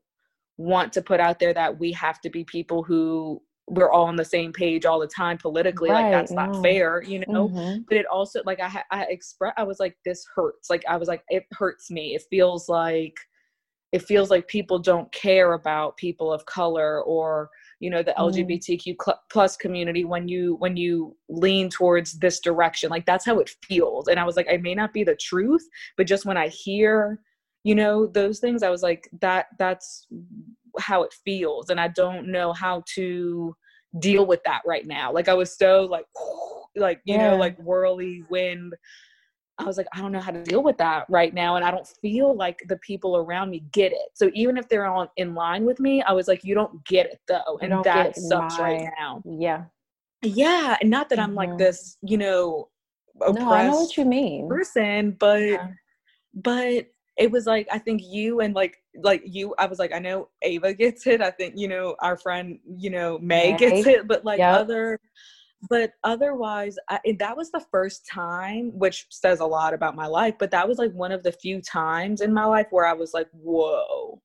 [0.58, 4.16] want to put out there that we have to be people who we're all on
[4.16, 7.82] the same page all the time politically right, like that's not fair you know mm-hmm.
[7.88, 11.10] but it also like i i express i was like this hurts like i was
[11.10, 13.18] like it hurts me it feels like
[13.92, 18.34] it feels like people don't care about people of color or you know the mm.
[18.34, 18.96] lgbtq
[19.30, 24.08] plus community when you when you lean towards this direction like that's how it feels
[24.08, 27.20] and i was like i may not be the truth but just when i hear
[27.64, 30.08] you know those things i was like that that's
[30.80, 33.56] how it feels and i don't know how to
[34.00, 36.06] deal with that right now like i was so like
[36.76, 37.32] like you yeah.
[37.32, 38.74] know like whirly wind
[39.60, 41.56] I was like, I don't know how to deal with that right now.
[41.56, 44.10] And I don't feel like the people around me get it.
[44.14, 47.08] So even if they're on in line with me, I was like, you don't get
[47.08, 47.58] it though.
[47.62, 49.22] And that sucks my, right now.
[49.26, 49.66] Yeah.
[50.22, 50.78] Yeah.
[50.82, 51.30] And not that mm-hmm.
[51.30, 51.58] I'm like mm-hmm.
[51.58, 52.70] this, you know,
[53.20, 54.48] no, I know what you mean.
[54.48, 55.68] Person, but yeah.
[56.36, 56.86] but
[57.18, 60.30] it was like I think you and like like you I was like I know
[60.44, 61.20] Ava gets it.
[61.20, 63.58] I think, you know, our friend, you know, May yeah.
[63.58, 64.60] gets it, but like yep.
[64.60, 65.00] other
[65.70, 70.36] but otherwise I, that was the first time which says a lot about my life
[70.38, 73.14] but that was like one of the few times in my life where i was
[73.14, 74.22] like whoa.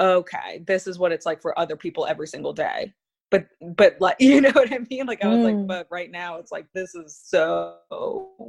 [0.00, 2.92] Okay this is what it's like for other people every single day.
[3.30, 5.06] But but like you know what i mean?
[5.06, 5.44] Like i was mm.
[5.44, 7.76] like but right now it's like this is so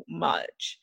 [0.09, 0.79] much.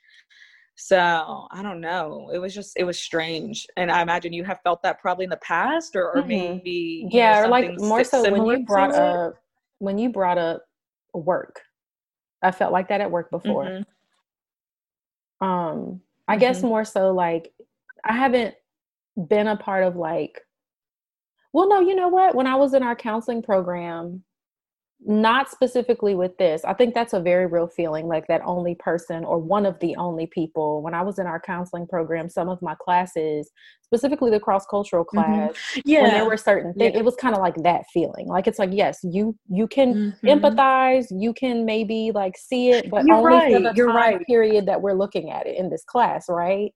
[0.77, 2.31] So i don't know.
[2.33, 5.31] It was just it was strange and i imagine you have felt that probably in
[5.31, 6.29] the past or, or mm-hmm.
[6.29, 9.35] maybe yeah know, or like more so when you brought up
[9.79, 10.63] when you brought up
[11.15, 11.61] work.
[12.43, 13.65] I felt like that at work before.
[13.65, 15.47] Mm-hmm.
[15.47, 16.41] Um, I mm-hmm.
[16.41, 17.53] guess more so like
[18.05, 18.55] I haven't
[19.29, 20.41] been a part of like
[21.53, 22.35] well no, you know what?
[22.35, 24.25] When I was in our counseling program,
[25.07, 26.65] not specifically with this.
[26.65, 29.95] I think that's a very real feeling, like that only person or one of the
[29.97, 30.83] only people.
[30.83, 33.51] When I was in our counseling program, some of my classes,
[33.83, 35.19] specifically the cross cultural mm-hmm.
[35.19, 35.81] class, mm-hmm.
[35.85, 37.01] yeah, when there were certain things, yeah.
[37.01, 38.27] it was kind of like that feeling.
[38.27, 40.27] Like it's like, yes, you you can mm-hmm.
[40.27, 43.55] empathize, you can maybe like see it, but You're only right.
[43.55, 44.27] for the You're time right.
[44.27, 46.73] period that we're looking at it in this class, right?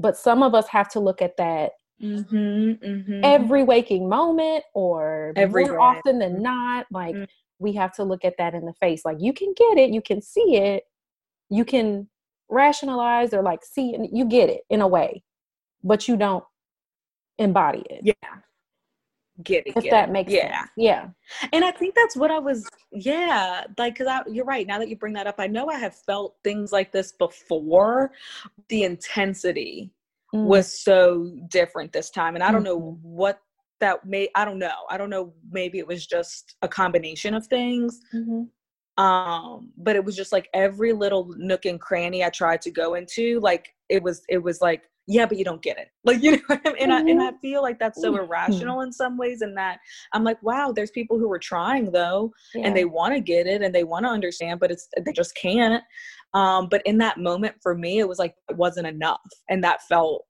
[0.00, 1.70] But some of us have to look at that
[2.02, 2.36] Mm-hmm,
[2.84, 3.20] mm-hmm.
[3.22, 7.24] every waking moment or every more often than not like mm-hmm.
[7.60, 10.02] we have to look at that in the face like you can get it you
[10.02, 10.82] can see it
[11.50, 12.08] you can
[12.48, 15.22] rationalize or like see it you get it in a way
[15.84, 16.44] but you don't
[17.38, 18.12] embody it yeah
[19.44, 20.12] get it if get that it.
[20.12, 20.70] makes yeah sense.
[20.76, 21.08] yeah
[21.52, 24.96] and i think that's what i was yeah like because you're right now that you
[24.96, 28.10] bring that up i know i have felt things like this before
[28.68, 29.90] the intensity
[30.34, 30.44] mm.
[30.44, 32.34] was so different this time.
[32.34, 33.08] And I don't know mm-hmm.
[33.08, 33.38] what
[33.80, 34.86] that may I don't know.
[34.90, 35.32] I don't know.
[35.50, 38.00] Maybe it was just a combination of things.
[38.12, 39.02] Mm-hmm.
[39.02, 42.94] Um, but it was just like every little nook and cranny I tried to go
[42.94, 45.88] into, like it was it was like, yeah, but you don't get it.
[46.04, 46.90] Like, you know, and mm-hmm.
[46.92, 47.20] I and mm-hmm.
[47.20, 48.24] I feel like that's so mm-hmm.
[48.24, 49.78] irrational in some ways, and that
[50.12, 52.66] I'm like, wow, there's people who are trying though, yeah.
[52.66, 55.34] and they want to get it and they want to understand, but it's they just
[55.34, 55.82] can't.
[56.34, 59.20] Um, but in that moment for me, it was like it wasn't enough.
[59.48, 60.24] And that felt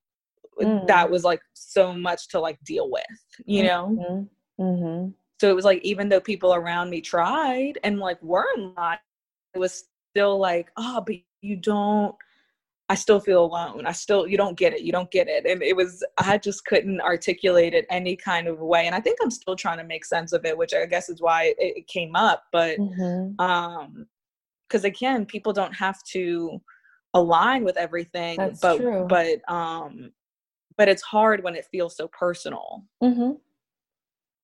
[0.61, 0.87] mm.
[0.87, 3.05] that was like so much to like deal with,
[3.47, 4.29] you know?
[4.59, 4.63] Mm-hmm.
[4.63, 5.11] Mm-hmm.
[5.41, 8.99] So it was like even though people around me tried and like were line,
[9.55, 12.15] it was still like, oh, but you don't
[12.89, 13.87] I still feel alone.
[13.87, 14.83] I still you don't get it.
[14.83, 15.47] You don't get it.
[15.47, 18.87] And it was I just couldn't articulate it any kind of way.
[18.87, 21.21] And I think I'm still trying to make sense of it, which I guess is
[21.21, 22.45] why it, it came up.
[22.53, 23.41] But mm-hmm.
[23.41, 24.07] um
[24.69, 26.61] because again, people don't have to
[27.15, 28.37] align with everything.
[28.37, 29.07] That's but true.
[29.09, 30.13] but um
[30.77, 32.85] but it's hard when it feels so personal.
[33.03, 33.33] Mm-hmm.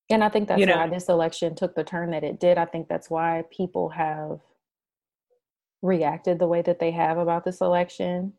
[0.09, 0.77] And I think that's you know?
[0.77, 2.57] why this election took the turn that it did.
[2.57, 4.39] I think that's why people have
[5.81, 8.33] reacted the way that they have about this election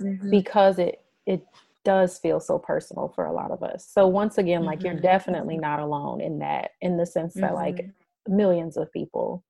[0.00, 0.30] mm-hmm.
[0.30, 1.44] because it it
[1.84, 3.88] does feel so personal for a lot of us.
[3.90, 4.66] So once again, mm-hmm.
[4.66, 5.02] like you're mm-hmm.
[5.02, 8.36] definitely not alone in that, in the sense that like mm-hmm.
[8.36, 9.44] millions of people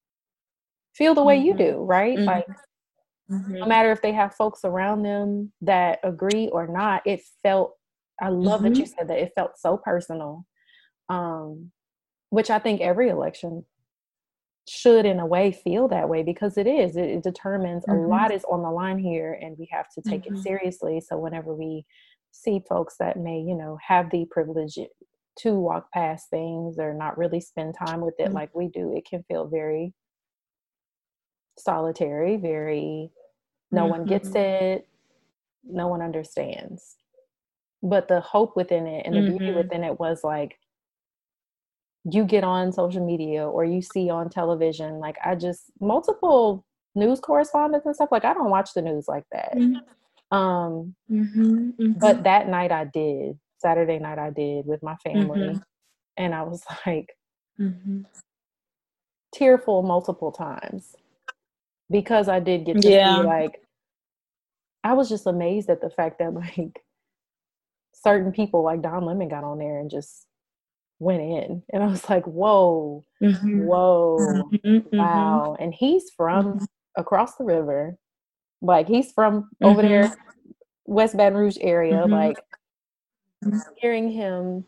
[0.94, 1.86] feel the way you do, mm-hmm.
[1.86, 2.18] right?
[2.18, 2.46] Like
[3.28, 7.76] no matter if they have folks around them that agree or not, it felt
[8.20, 10.46] I love that you said that it felt so personal.
[11.08, 11.72] Um,
[12.30, 13.66] which I think every election
[14.68, 18.04] should in a way feel that way because it is it, it determines mm-hmm.
[18.04, 20.36] a lot is on the line here and we have to take mm-hmm.
[20.36, 21.84] it seriously so whenever we
[22.30, 24.78] see folks that may you know have the privilege
[25.36, 28.34] to walk past things or not really spend time with it mm-hmm.
[28.34, 29.92] like we do it can feel very
[31.58, 33.10] solitary very
[33.72, 34.76] no one gets mm-hmm.
[34.76, 34.88] it
[35.64, 36.96] no one understands
[37.82, 39.56] but the hope within it and the beauty mm-hmm.
[39.56, 40.56] within it was like
[42.10, 47.20] you get on social media or you see on television like i just multiple news
[47.20, 50.36] correspondents and stuff like i don't watch the news like that mm-hmm.
[50.36, 51.92] um mm-hmm, mm-hmm.
[51.92, 55.58] but that night i did saturday night i did with my family mm-hmm.
[56.16, 57.16] and i was like
[57.58, 58.00] mm-hmm.
[59.32, 60.96] tearful multiple times
[61.90, 63.16] because i did get to yeah.
[63.16, 63.60] see like
[64.82, 66.82] i was just amazed at the fact that like
[67.94, 70.26] certain people like don lemon got on there and just
[71.02, 73.64] went in and i was like whoa mm-hmm.
[73.64, 74.96] whoa mm-hmm, mm-hmm.
[74.96, 76.64] wow and he's from mm-hmm.
[76.96, 77.96] across the river
[78.60, 80.42] like he's from over there mm-hmm.
[80.86, 82.12] west baton rouge area mm-hmm.
[82.12, 82.36] like
[83.76, 84.64] hearing him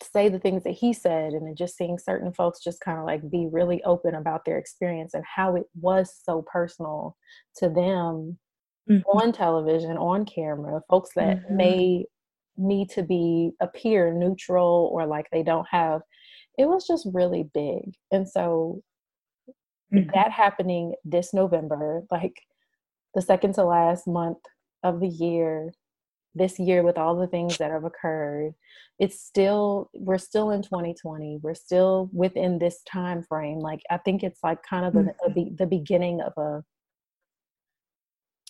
[0.00, 3.04] say the things that he said and then just seeing certain folks just kind of
[3.04, 7.16] like be really open about their experience and how it was so personal
[7.56, 8.38] to them
[9.12, 12.04] on television on camera folks that may
[12.58, 16.00] need to be appear neutral or like they don't have
[16.58, 18.82] it was just really big and so
[19.94, 20.10] mm-hmm.
[20.12, 22.34] that happening this november like
[23.14, 24.38] the second to last month
[24.82, 25.72] of the year
[26.34, 28.52] this year with all the things that have occurred
[28.98, 34.22] it's still we're still in 2020 we're still within this time frame like i think
[34.22, 35.08] it's like kind of mm-hmm.
[35.26, 36.62] a, a, the beginning of a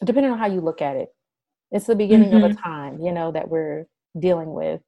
[0.05, 1.09] depending on how you look at it
[1.71, 2.44] it's the beginning mm-hmm.
[2.44, 2.62] of a mm-hmm.
[2.62, 3.85] time you know that we're
[4.20, 4.81] dealing with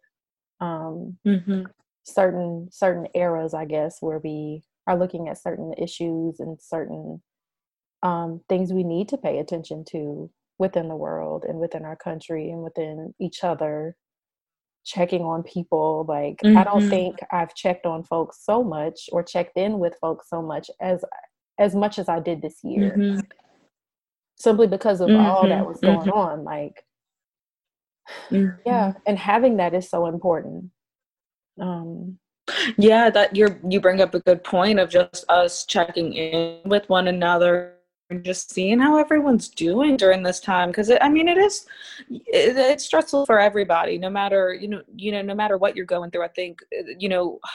[0.61, 1.63] um, mm-hmm.
[2.05, 7.23] certain certain eras, I guess, where we are looking at certain issues and certain
[8.03, 12.51] um, things we need to pay attention to within the world and within our country
[12.51, 13.97] and within each other
[14.85, 16.57] checking on people like mm-hmm.
[16.57, 16.91] i don't mm-hmm.
[16.91, 21.05] think i've checked on folks so much or checked in with folks so much as
[21.59, 23.21] as much as i did this year mm-hmm.
[24.37, 25.27] simply because of mm-hmm.
[25.27, 26.11] all that was going mm-hmm.
[26.11, 26.83] on like
[28.31, 28.61] Mm-hmm.
[28.67, 30.71] Yeah, and having that is so important.
[31.61, 32.19] Um,
[32.77, 36.89] yeah, that you're you bring up a good point of just us checking in with
[36.89, 37.75] one another
[38.11, 41.67] and just seeing how everyone's doing during this time because I mean it is
[42.11, 45.87] it, it's stressful for everybody no matter you know you know no matter what you're
[45.87, 46.61] going through I think
[46.99, 47.39] you know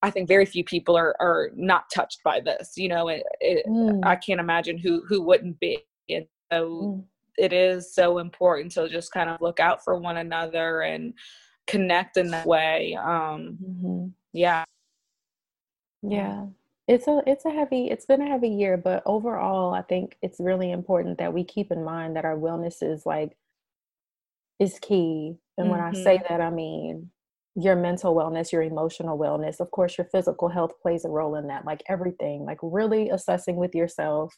[0.00, 3.66] I think very few people are are not touched by this you know it, it,
[3.66, 4.00] mm.
[4.04, 7.04] I can't imagine who who wouldn't be and so mm
[7.38, 11.14] it is so important to just kind of look out for one another and
[11.66, 14.06] connect in that way um mm-hmm.
[14.32, 14.64] yeah
[16.02, 16.46] yeah
[16.86, 20.40] it's a it's a heavy it's been a heavy year but overall i think it's
[20.40, 23.36] really important that we keep in mind that our wellness is like
[24.58, 25.70] is key and mm-hmm.
[25.70, 26.26] when i say mm-hmm.
[26.28, 27.10] that i mean
[27.54, 31.48] your mental wellness your emotional wellness of course your physical health plays a role in
[31.48, 34.34] that like everything like really assessing with yourself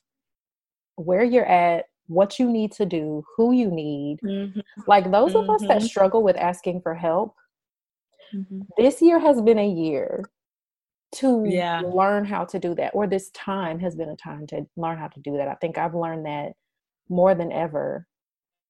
[0.96, 4.18] where you're at what you need to do, who you need.
[4.24, 4.60] Mm-hmm.
[4.86, 5.48] Like those mm-hmm.
[5.48, 5.86] of us that mm-hmm.
[5.86, 7.36] struggle with asking for help,
[8.34, 8.62] mm-hmm.
[8.76, 10.24] this year has been a year
[11.12, 11.80] to yeah.
[11.80, 15.08] learn how to do that or this time has been a time to learn how
[15.08, 16.52] to do that i think i've learned that
[17.08, 18.06] more than ever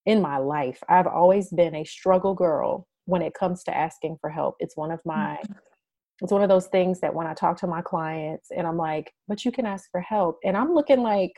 [0.06, 4.30] in my life i've always been a struggle girl when it comes to asking for
[4.30, 5.52] help it's one of my mm-hmm.
[6.22, 9.12] it's one of those things that when i talk to my clients and i'm like
[9.28, 11.32] but you can ask for help and i'm looking like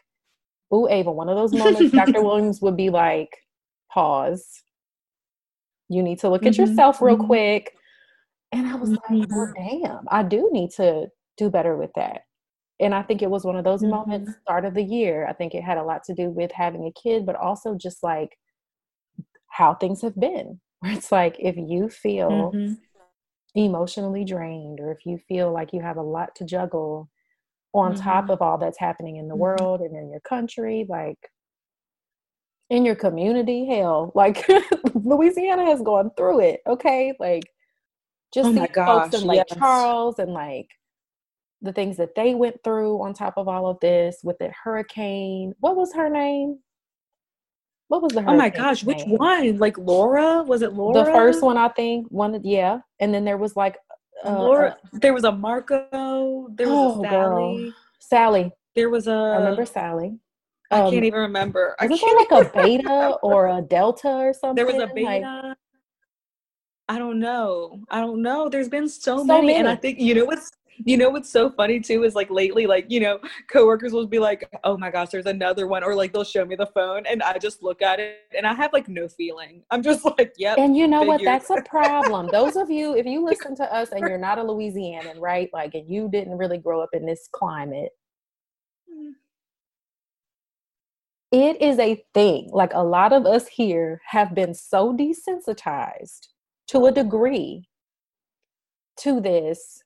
[0.74, 3.36] ooh ava one of those moments dr williams would be like
[3.92, 4.62] pause
[5.88, 6.70] you need to look at mm-hmm.
[6.70, 7.26] yourself real mm-hmm.
[7.26, 7.74] quick
[8.52, 9.14] and I was mm-hmm.
[9.14, 11.08] like, well, damn, I do need to
[11.38, 12.22] do better with that.
[12.78, 13.90] And I think it was one of those mm-hmm.
[13.90, 15.26] moments, start of the year.
[15.26, 18.02] I think it had a lot to do with having a kid, but also just
[18.02, 18.36] like
[19.48, 20.60] how things have been.
[20.80, 22.74] Where it's like if you feel mm-hmm.
[23.54, 27.08] emotionally drained or if you feel like you have a lot to juggle
[27.74, 28.32] on top mm-hmm.
[28.32, 29.40] of all that's happening in the mm-hmm.
[29.40, 31.18] world and in your country, like
[32.70, 34.46] in your community, hell, like
[34.94, 36.60] Louisiana has gone through it.
[36.66, 37.14] Okay.
[37.18, 37.44] Like
[38.32, 39.58] just oh these folks in Lake yes.
[39.58, 40.68] Charles and like
[41.60, 45.54] the things that they went through on top of all of this with the hurricane.
[45.60, 46.58] What was her name?
[47.88, 48.96] What was the Oh my gosh, name?
[48.96, 49.58] which one?
[49.58, 50.42] Like Laura?
[50.42, 51.04] Was it Laura?
[51.04, 52.06] The first one, I think.
[52.08, 52.80] One, yeah.
[53.00, 53.76] And then there was like
[54.24, 54.76] uh, Laura.
[54.84, 56.48] Uh, there was a Marco.
[56.54, 57.10] There was oh, a Sally.
[57.10, 57.72] Girl.
[57.98, 58.52] Sally.
[58.74, 59.12] There was a.
[59.12, 60.18] I remember Sally.
[60.70, 61.76] I um, can't even remember.
[61.80, 64.54] Was there like a beta or a delta or something?
[64.54, 65.06] There was a beta.
[65.06, 65.56] Like,
[66.88, 67.80] I don't know.
[67.90, 68.48] I don't know.
[68.48, 71.30] There's been so, so many, many, and I think you know what's you know what's
[71.30, 73.18] so funny too is like lately, like you know,
[73.50, 76.56] coworkers will be like, "Oh my gosh, there's another one," or like they'll show me
[76.56, 79.62] the phone, and I just look at it, and I have like no feeling.
[79.70, 81.22] I'm just like, "Yep." And you know what?
[81.22, 82.28] That's a problem.
[82.30, 85.50] Those of you, if you listen to us and you're not a Louisianan, right?
[85.52, 87.92] Like, and you didn't really grow up in this climate,
[88.90, 89.12] mm.
[91.30, 92.50] it is a thing.
[92.52, 96.28] Like a lot of us here have been so desensitized
[96.68, 97.68] to a degree
[98.98, 99.82] to this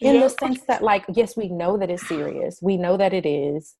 [0.00, 2.58] in the sense that like yes we know that it's serious.
[2.62, 3.76] We know that it is.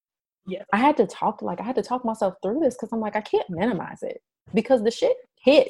[0.47, 0.63] Yeah.
[0.73, 3.17] I had to talk like i had to talk myself through this because i'm like
[3.17, 4.21] i can't minimize it
[4.55, 5.69] because the shit hit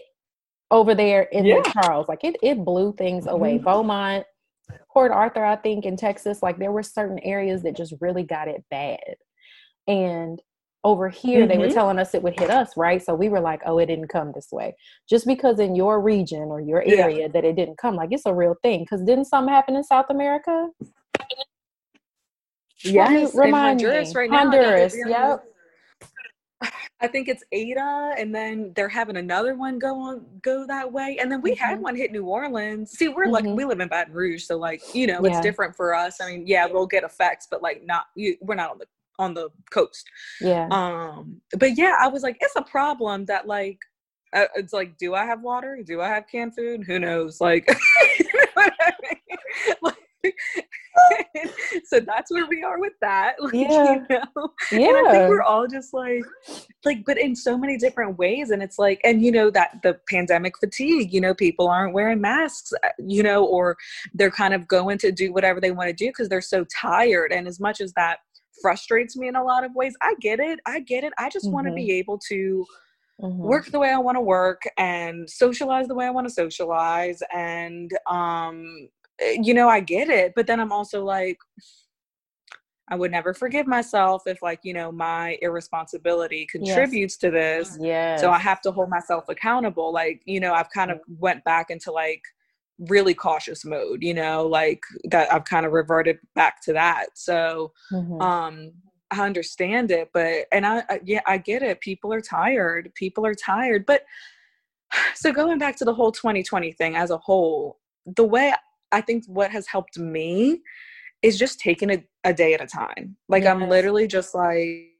[0.70, 1.60] over there in yeah.
[1.62, 2.08] the charles.
[2.08, 3.54] Like it, it blew things away.
[3.54, 3.64] Mm-hmm.
[3.64, 4.26] beaumont
[4.92, 8.48] port arthur i think in texas like there were certain areas that just really got
[8.48, 9.16] it bad.
[9.86, 10.40] And
[10.86, 11.48] over here mm-hmm.
[11.48, 11.74] they were mm-hmm.
[11.74, 14.30] telling us it would hit us right so we were like oh it didn't come
[14.32, 14.72] this way
[15.10, 17.28] just because in your region or your area yeah.
[17.28, 20.06] that it didn't come like it's a real thing because didn't something happen in south
[20.10, 20.68] america
[22.84, 24.20] yes remind honduras me.
[24.20, 25.42] right now honduras yep
[27.02, 31.18] I think it's Eta and then they're having another one go on go that way.
[31.20, 31.62] And then we mm-hmm.
[31.62, 32.92] had one hit New Orleans.
[32.92, 33.32] See, we're mm-hmm.
[33.32, 35.32] like we live in Baton Rouge, so like you know yeah.
[35.32, 36.22] it's different for us.
[36.22, 38.86] I mean, yeah, we'll get effects, but like not you, we're not on the
[39.18, 40.08] on the coast.
[40.40, 40.68] Yeah.
[40.70, 43.78] Um, but yeah, I was like, it's a problem that like,
[44.32, 45.82] uh, it's like, do I have water?
[45.84, 46.84] Do I have canned food?
[46.86, 47.40] Who knows?
[47.40, 47.68] Like,
[49.82, 49.94] like
[51.84, 53.34] so that's where we are with that.
[53.40, 53.94] Like, yeah.
[53.94, 54.52] You know?
[54.72, 54.98] yeah.
[54.98, 56.24] And I think we're all just like,
[56.84, 58.50] like, but in so many different ways.
[58.50, 62.20] And it's like, and you know, that the pandemic fatigue, you know, people aren't wearing
[62.20, 63.76] masks, uh, you know, or
[64.14, 67.32] they're kind of going to do whatever they want to do because they're so tired.
[67.32, 68.18] And as much as that
[68.60, 69.96] frustrates me in a lot of ways.
[70.02, 70.60] I get it.
[70.66, 71.12] I get it.
[71.18, 71.54] I just mm-hmm.
[71.54, 72.66] want to be able to
[73.20, 73.38] mm-hmm.
[73.38, 77.22] work the way I want to work and socialize the way I want to socialize.
[77.34, 78.88] And, um,
[79.20, 80.32] eh, you know, I get it.
[80.34, 81.38] But then I'm also like,
[82.88, 87.18] I would never forgive myself if, like, you know, my irresponsibility contributes yes.
[87.18, 87.78] to this.
[87.80, 88.16] Yeah.
[88.16, 89.92] So I have to hold myself accountable.
[89.92, 92.22] Like, you know, I've kind of went back into like,
[92.78, 97.72] really cautious mode you know like that i've kind of reverted back to that so
[97.90, 98.20] mm-hmm.
[98.20, 98.70] um
[99.10, 103.24] i understand it but and I, I yeah i get it people are tired people
[103.24, 104.04] are tired but
[105.14, 108.52] so going back to the whole 2020 thing as a whole the way
[108.92, 110.60] i think what has helped me
[111.22, 113.52] is just taking it a day at a time like yes.
[113.54, 114.90] i'm literally just like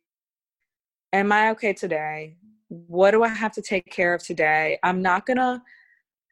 [1.12, 2.36] am i okay today
[2.68, 5.62] what do i have to take care of today i'm not gonna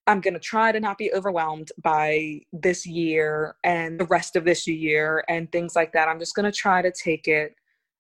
[0.07, 4.45] I'm going to try to not be overwhelmed by this year and the rest of
[4.45, 6.09] this year and things like that.
[6.09, 7.55] I'm just going to try to take it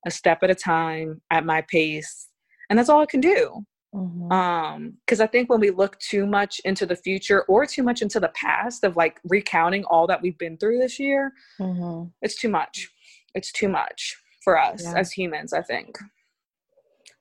[0.07, 2.29] a step at a time at my pace.
[2.69, 3.65] And that's all I can do.
[3.95, 4.33] Mm-hmm.
[4.33, 8.03] Um, because I think when we look too much into the future or too much
[8.03, 12.09] into the past of like recounting all that we've been through this year, mm-hmm.
[12.21, 12.91] it's too much.
[13.35, 14.99] It's too much for us yeah.
[14.99, 15.97] as humans, I think.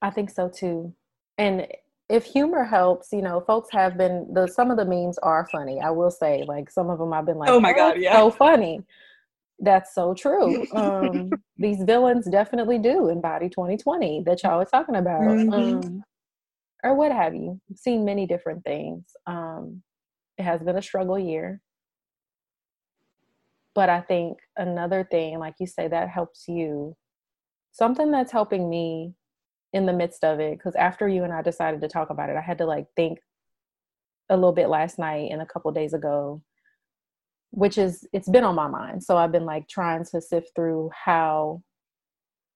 [0.02, 0.94] I think so too.
[1.38, 1.68] And
[2.10, 5.80] if humor helps, you know, folks have been the some of the memes are funny.
[5.80, 8.30] I will say, like some of them I've been like, oh my god, yeah, so
[8.30, 8.82] funny.
[9.60, 10.66] That's so true.
[10.76, 15.54] Um, these villains definitely do embody 2020 that y'all are talking about, mm-hmm.
[15.54, 16.04] um,
[16.84, 17.60] or what have you.
[17.72, 19.06] I've seen many different things.
[19.26, 19.82] Um,
[20.38, 21.62] it has been a struggle year.
[23.76, 26.96] But I think another thing, like you say, that helps you.
[27.72, 29.14] Something that's helping me
[29.74, 32.38] in the midst of it, because after you and I decided to talk about it,
[32.38, 33.20] I had to like think
[34.30, 36.42] a little bit last night and a couple days ago,
[37.52, 39.04] which is it's been on my mind.
[39.04, 41.62] So I've been like trying to sift through how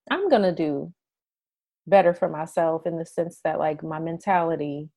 [0.10, 0.94] I'm gonna do
[1.88, 4.90] better for myself in the sense that like my mentality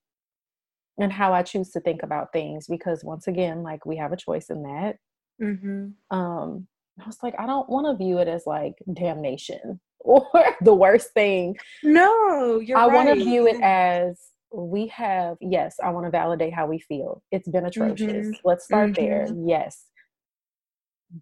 [0.98, 4.16] and how I choose to think about things because once again like we have a
[4.16, 4.96] choice in that
[5.40, 6.16] mm-hmm.
[6.16, 6.66] um
[7.00, 11.12] I was like I don't want to view it as like damnation or the worst
[11.12, 12.94] thing no you're I right.
[12.94, 14.18] want to view it as
[14.53, 18.30] we have yes I want to validate how we feel it's been atrocious mm-hmm.
[18.44, 19.05] let's start mm-hmm.
[19.05, 19.84] there yes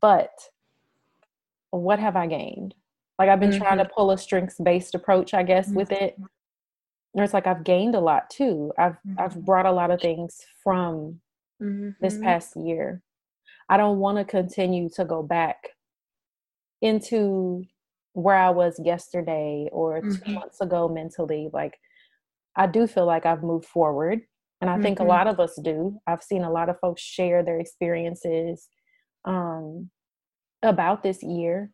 [0.01, 0.31] but
[1.71, 2.75] what have I gained
[3.19, 3.63] like I've been mm-hmm.
[3.63, 3.95] trying to mm-hmm.
[3.95, 5.77] pull a strengths based approach, I guess, mm-hmm.
[5.77, 6.17] with it.
[6.17, 8.73] And it's like I've gained a lot too.
[8.79, 9.19] I've mm-hmm.
[9.19, 11.21] I've brought a lot of things from
[11.61, 12.23] this mm-hmm.
[12.23, 13.03] past year.
[13.69, 15.71] I don't want to continue to go back
[16.81, 17.65] into
[18.19, 20.35] where I was yesterday or 2 mm-hmm.
[20.35, 21.49] months ago mentally.
[21.53, 21.79] Like
[22.57, 24.23] I do feel like I've moved forward.
[24.61, 26.01] And I think a lot of us do.
[26.05, 28.67] I've seen a lot of folks share their experiences
[29.25, 29.89] um,
[30.65, 31.71] about this year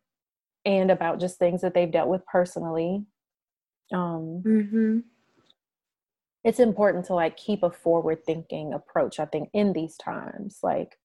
[0.65, 3.03] and about just things that they've dealt with personally.
[3.91, 4.99] Um, mm-hmm.
[6.43, 10.59] It's important to like keep a forward thinking approach, I think, in these times.
[10.61, 10.95] Like,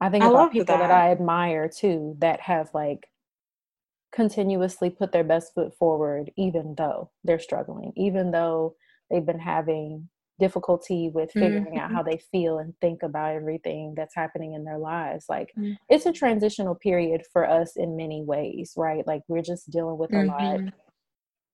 [0.00, 0.88] I think I about people that.
[0.88, 3.06] that I admire too that have like
[4.16, 8.74] continuously put their best foot forward, even though they're struggling, even though
[9.10, 10.08] they've been having
[10.38, 11.78] difficulty with figuring mm-hmm.
[11.78, 15.72] out how they feel and think about everything that's happening in their lives like mm-hmm.
[15.88, 20.12] it's a transitional period for us in many ways right like we're just dealing with
[20.12, 20.66] a mm-hmm.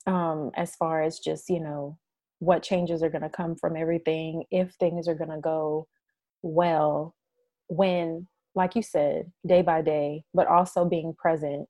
[0.07, 1.97] lot um as far as just you know
[2.41, 5.87] what changes are going to come from everything if things are going to go
[6.43, 7.15] well
[7.69, 11.69] when like you said day by day but also being present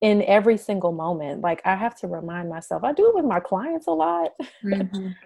[0.00, 3.40] in every single moment like i have to remind myself i do it with my
[3.40, 4.30] clients a lot
[4.64, 5.08] mm-hmm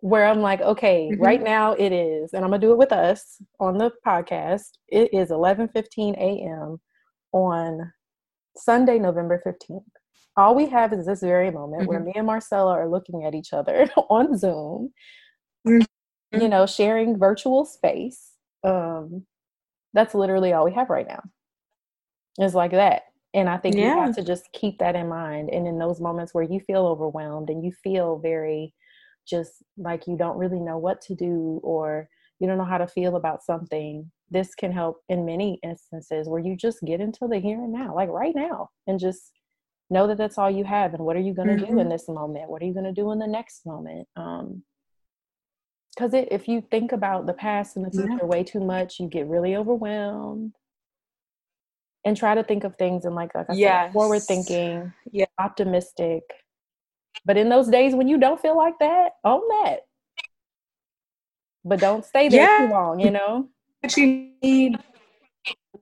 [0.00, 1.22] where I'm like, okay, mm-hmm.
[1.22, 4.78] right now it is, and I'm gonna do it with us on the podcast.
[4.88, 6.80] It is 11:15 a.m.
[7.32, 7.92] on
[8.56, 9.82] Sunday, November 15th.
[10.36, 11.88] All we have is this very moment mm-hmm.
[11.88, 14.92] where me and Marcella are looking at each other on Zoom,
[15.66, 16.40] mm-hmm.
[16.40, 18.32] you know, sharing virtual space.
[18.64, 19.24] Um,
[19.92, 21.22] that's literally all we have right now.
[22.38, 23.02] It's like that.
[23.36, 23.94] And I think yeah.
[23.94, 25.50] you have to just keep that in mind.
[25.50, 28.74] And in those moments where you feel overwhelmed and you feel very
[29.28, 32.08] just like you don't really know what to do or
[32.40, 36.40] you don't know how to feel about something, this can help in many instances where
[36.40, 39.32] you just get into the here and now, like right now, and just
[39.90, 40.94] know that that's all you have.
[40.94, 41.64] And what are you going to mm-hmm.
[41.64, 41.90] do in mm-hmm.
[41.90, 42.48] this moment?
[42.48, 44.08] What are you going to do in the next moment?
[44.16, 44.62] Um,
[45.94, 48.26] because if you think about the past and the future yeah.
[48.26, 50.52] way too much, you get really overwhelmed.
[52.06, 53.86] And try to think of things in like, like I yes.
[53.86, 55.26] said, forward thinking, yeah.
[55.38, 56.22] optimistic,
[57.26, 59.80] but in those days when you don't feel like that, own that.
[61.64, 62.66] But don't stay there yeah.
[62.66, 63.48] too long, you know?
[63.82, 64.78] But you need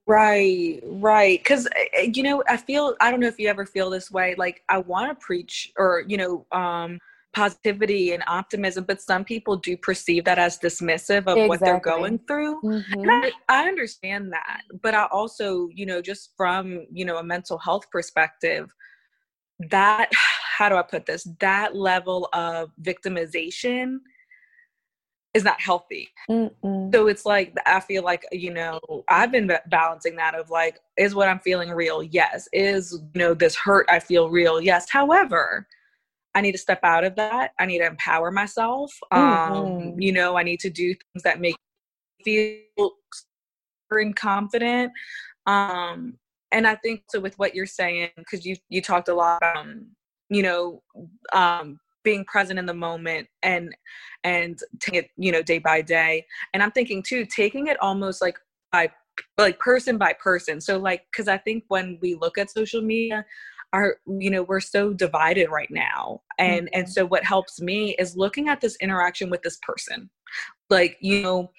[0.07, 1.39] Right, right.
[1.39, 4.11] Because, eh, eh, you know, I feel, I don't know if you ever feel this
[4.11, 4.35] way.
[4.37, 6.99] Like, I want to preach or, you know, um,
[7.35, 11.49] positivity and optimism, but some people do perceive that as dismissive of exactly.
[11.49, 12.61] what they're going through.
[12.63, 13.01] Mm-hmm.
[13.01, 14.63] And I, I understand that.
[14.83, 18.73] But I also, you know, just from, you know, a mental health perspective,
[19.71, 20.11] that
[20.59, 21.27] how do I put this?
[21.41, 23.99] That level of victimization
[25.35, 26.09] is not healthy.
[26.31, 26.95] Mm-mm.
[26.95, 28.79] So it's like I feel like you know
[29.09, 32.05] I've been balancing that of like is what I'm feeling real?
[32.05, 32.49] Yes.
[32.53, 34.61] Is you know this hurt I feel real?
[34.61, 34.89] Yes.
[34.89, 35.67] However,
[36.35, 37.53] I need to step out of that.
[37.61, 38.93] I need to empower myself.
[39.11, 39.55] Um, mm-hmm.
[39.55, 41.57] Um, you know, I need to do things that make
[42.27, 42.91] me feel
[43.91, 44.93] and confident.
[45.47, 46.19] Um,
[46.53, 49.57] and I think so with what you're saying because you you talked a lot about
[49.57, 49.87] um,
[50.31, 50.83] you know
[51.33, 53.75] um, being present in the moment and
[54.23, 58.23] and take it you know day by day and i'm thinking too taking it almost
[58.23, 58.39] like
[58.73, 58.89] by
[59.39, 63.25] like person by person so like because i think when we look at social media
[63.75, 66.79] are you know we're so divided right now and mm-hmm.
[66.79, 70.09] and so what helps me is looking at this interaction with this person
[70.71, 71.51] like you know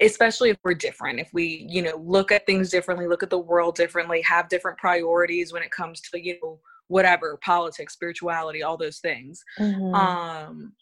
[0.00, 3.38] especially if we're different if we you know look at things differently look at the
[3.38, 8.76] world differently have different priorities when it comes to you know whatever politics spirituality all
[8.76, 9.94] those things mm-hmm.
[9.94, 10.72] um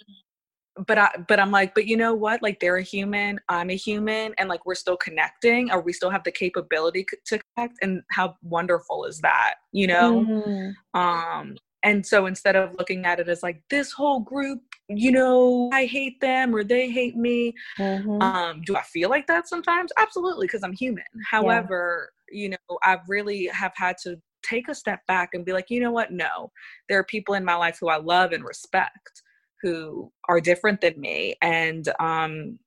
[0.86, 2.42] but I but I'm like, but you know what?
[2.42, 6.10] Like they're a human, I'm a human, and like we're still connecting, or we still
[6.10, 7.78] have the capability to connect.
[7.82, 9.54] And how wonderful is that?
[9.72, 10.24] You know?
[10.24, 11.00] Mm-hmm.
[11.00, 15.70] Um, and so instead of looking at it as like this whole group you know,
[15.72, 17.54] I hate them or they hate me.
[17.78, 18.20] Mm-hmm.
[18.20, 19.90] Um, do I feel like that sometimes?
[19.98, 21.04] Absolutely, because I'm human.
[21.30, 22.42] However, yeah.
[22.42, 25.80] you know, I really have had to take a step back and be like, you
[25.80, 26.12] know what?
[26.12, 26.50] No,
[26.88, 29.22] there are people in my life who I love and respect
[29.64, 31.34] who are different than me.
[31.40, 32.58] And um,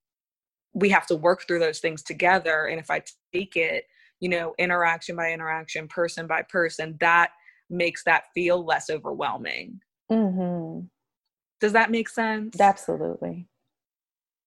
[0.73, 2.65] we have to work through those things together.
[2.65, 3.83] And if I take it,
[4.19, 7.29] you know, interaction by interaction, person by person, that
[7.69, 9.79] makes that feel less overwhelming.
[10.11, 10.87] Mm-hmm.
[11.61, 12.59] Does that make sense?
[12.59, 13.47] Absolutely.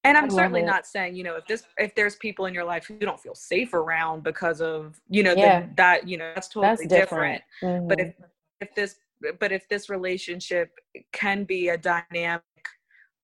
[0.03, 0.67] And I'm certainly it.
[0.67, 3.35] not saying, you know, if this if there's people in your life who don't feel
[3.37, 5.61] safe around because of, you know, yeah.
[5.61, 7.43] the, that, you know, that's totally that's different.
[7.61, 7.85] different.
[7.85, 7.89] Mm-hmm.
[7.89, 8.15] But if
[8.61, 8.97] if this
[9.39, 10.71] but if this relationship
[11.13, 12.43] can be a dynamic,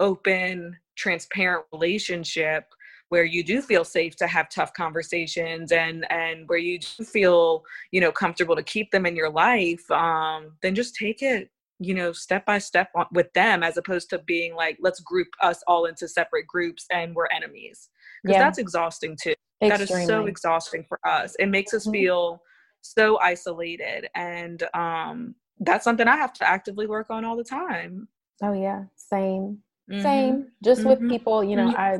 [0.01, 2.65] open, transparent relationship
[3.09, 7.63] where you do feel safe to have tough conversations and and where you do feel,
[7.93, 11.95] you know, comfortable to keep them in your life, um, then just take it you
[11.95, 15.85] know step by step with them as opposed to being like let's group us all
[15.85, 17.91] into separate groups and we're enemies
[18.23, 18.43] because yeah.
[18.43, 19.87] that's exhausting too Extremely.
[19.87, 21.93] that is so exhausting for us it makes us mm-hmm.
[21.93, 22.43] feel
[22.81, 28.09] so isolated and um that's something i have to actively work on all the time
[28.43, 29.59] oh yeah same
[29.91, 30.03] mm-hmm.
[30.03, 30.91] same just mm-hmm.
[30.91, 31.81] with people you know mm-hmm.
[31.81, 31.99] i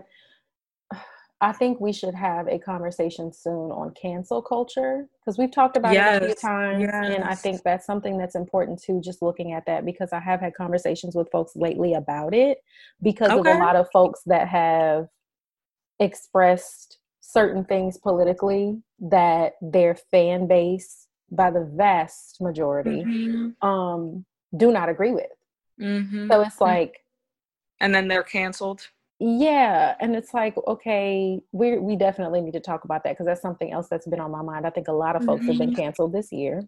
[1.41, 5.93] I think we should have a conversation soon on cancel culture because we've talked about
[5.93, 6.17] yes.
[6.17, 6.81] it a few times.
[6.81, 7.15] Yes.
[7.15, 10.41] And I think that's something that's important too, just looking at that because I have
[10.41, 12.59] had conversations with folks lately about it
[13.03, 13.51] because okay.
[13.51, 15.09] of a lot of folks that have
[16.01, 23.67] expressed certain things politically that their fan base, by the vast majority, mm-hmm.
[23.67, 24.25] um,
[24.57, 25.31] do not agree with.
[25.81, 26.31] Mm-hmm.
[26.31, 27.01] So it's like.
[27.81, 32.85] And then they're canceled yeah and it's like okay we we definitely need to talk
[32.85, 35.17] about that because that's something else that's been on my mind i think a lot
[35.17, 35.49] of folks mm-hmm.
[35.49, 35.81] have been mm-hmm.
[35.81, 36.63] canceled this year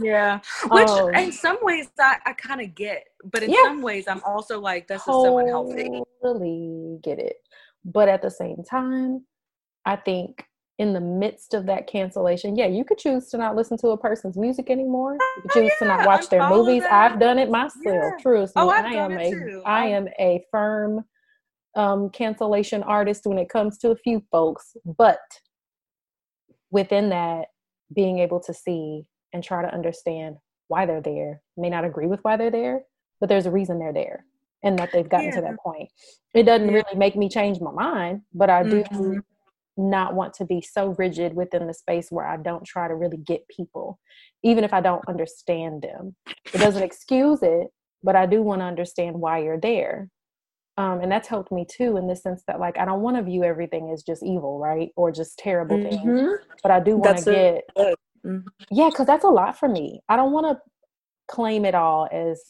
[0.00, 0.40] yeah
[0.70, 3.62] which um, in some ways i, I kind of get but in yeah.
[3.62, 7.36] some ways i'm also like this is so unhealthy really get it
[7.84, 9.24] but at the same time
[9.86, 10.44] i think
[10.80, 13.98] in the midst of that cancellation, yeah, you could choose to not listen to a
[13.98, 15.12] person's music anymore.
[15.12, 15.92] You could oh, choose oh, yeah.
[15.92, 16.82] to not watch their movies.
[16.90, 17.84] I've done it myself.
[17.84, 18.10] Yeah.
[18.18, 19.62] Truly, oh, I am a too.
[19.66, 21.04] I am a firm
[21.76, 25.18] um, cancellation artist when it comes to a few folks, but
[26.70, 27.48] within that,
[27.94, 29.02] being able to see
[29.34, 30.36] and try to understand
[30.68, 31.42] why they're there.
[31.58, 32.84] May not agree with why they're there,
[33.20, 34.24] but there's a reason they're there
[34.62, 35.34] and that they've gotten yeah.
[35.34, 35.90] to that point.
[36.32, 39.18] It doesn't really make me change my mind, but I do mm-hmm
[39.80, 43.16] not want to be so rigid within the space where I don't try to really
[43.16, 43.98] get people,
[44.42, 46.14] even if I don't understand them.
[46.52, 47.68] It doesn't excuse it,
[48.02, 50.08] but I do want to understand why you're there.
[50.76, 53.22] Um, and that's helped me too in the sense that like I don't want to
[53.22, 55.90] view everything as just evil, right, or just terrible mm-hmm.
[55.90, 56.38] things.
[56.62, 57.64] But I do want to get,
[58.24, 58.38] mm-hmm.
[58.70, 60.00] yeah, because that's a lot for me.
[60.08, 60.62] I don't want to
[61.28, 62.42] claim it all as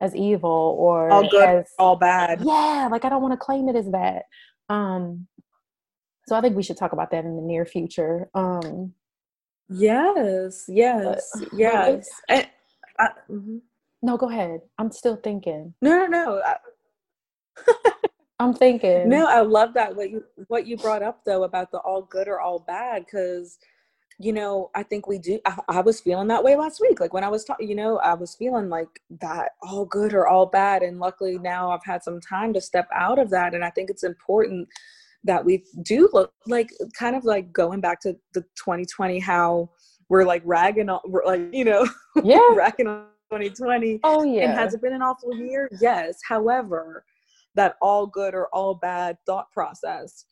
[0.00, 2.40] as evil or all good, as, all bad.
[2.42, 4.24] Yeah, like I don't want to claim it as that.
[4.68, 5.26] Um,
[6.28, 8.28] so I think we should talk about that in the near future.
[8.34, 8.92] Um,
[9.70, 12.08] yes, yes, but, yes.
[12.28, 13.58] I, mm-hmm.
[14.02, 14.60] No, go ahead.
[14.78, 15.72] I'm still thinking.
[15.80, 16.42] No, no, no.
[16.44, 16.56] I,
[18.40, 19.08] I'm thinking.
[19.08, 22.28] No, I love that what you what you brought up though about the all good
[22.28, 23.58] or all bad because
[24.18, 25.40] you know I think we do.
[25.46, 27.00] I, I was feeling that way last week.
[27.00, 30.28] Like when I was talking, you know, I was feeling like that all good or
[30.28, 33.64] all bad, and luckily now I've had some time to step out of that, and
[33.64, 34.68] I think it's important
[35.24, 39.68] that we do look like kind of like going back to the 2020 how
[40.08, 41.86] we're like ragging on we're like you know
[42.22, 42.38] yeah.
[42.54, 44.44] ragging on 2020 oh yeah.
[44.44, 45.68] And has it been an awful year?
[45.80, 46.18] Yes.
[46.26, 47.04] However
[47.54, 50.24] that all good or all bad thought process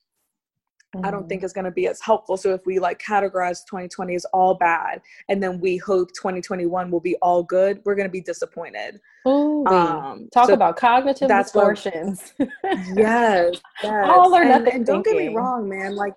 [1.03, 2.37] I don't think is going to be as helpful.
[2.37, 7.01] So if we like categorize 2020 as all bad, and then we hope 2021 will
[7.01, 9.01] be all good, we're going to be disappointed.
[9.27, 12.33] Ooh, um, talk so about cognitive distortions.
[12.37, 12.49] What,
[12.95, 14.67] yes, yes, all or nothing.
[14.67, 15.97] And, and don't get me wrong, man.
[15.97, 16.15] Like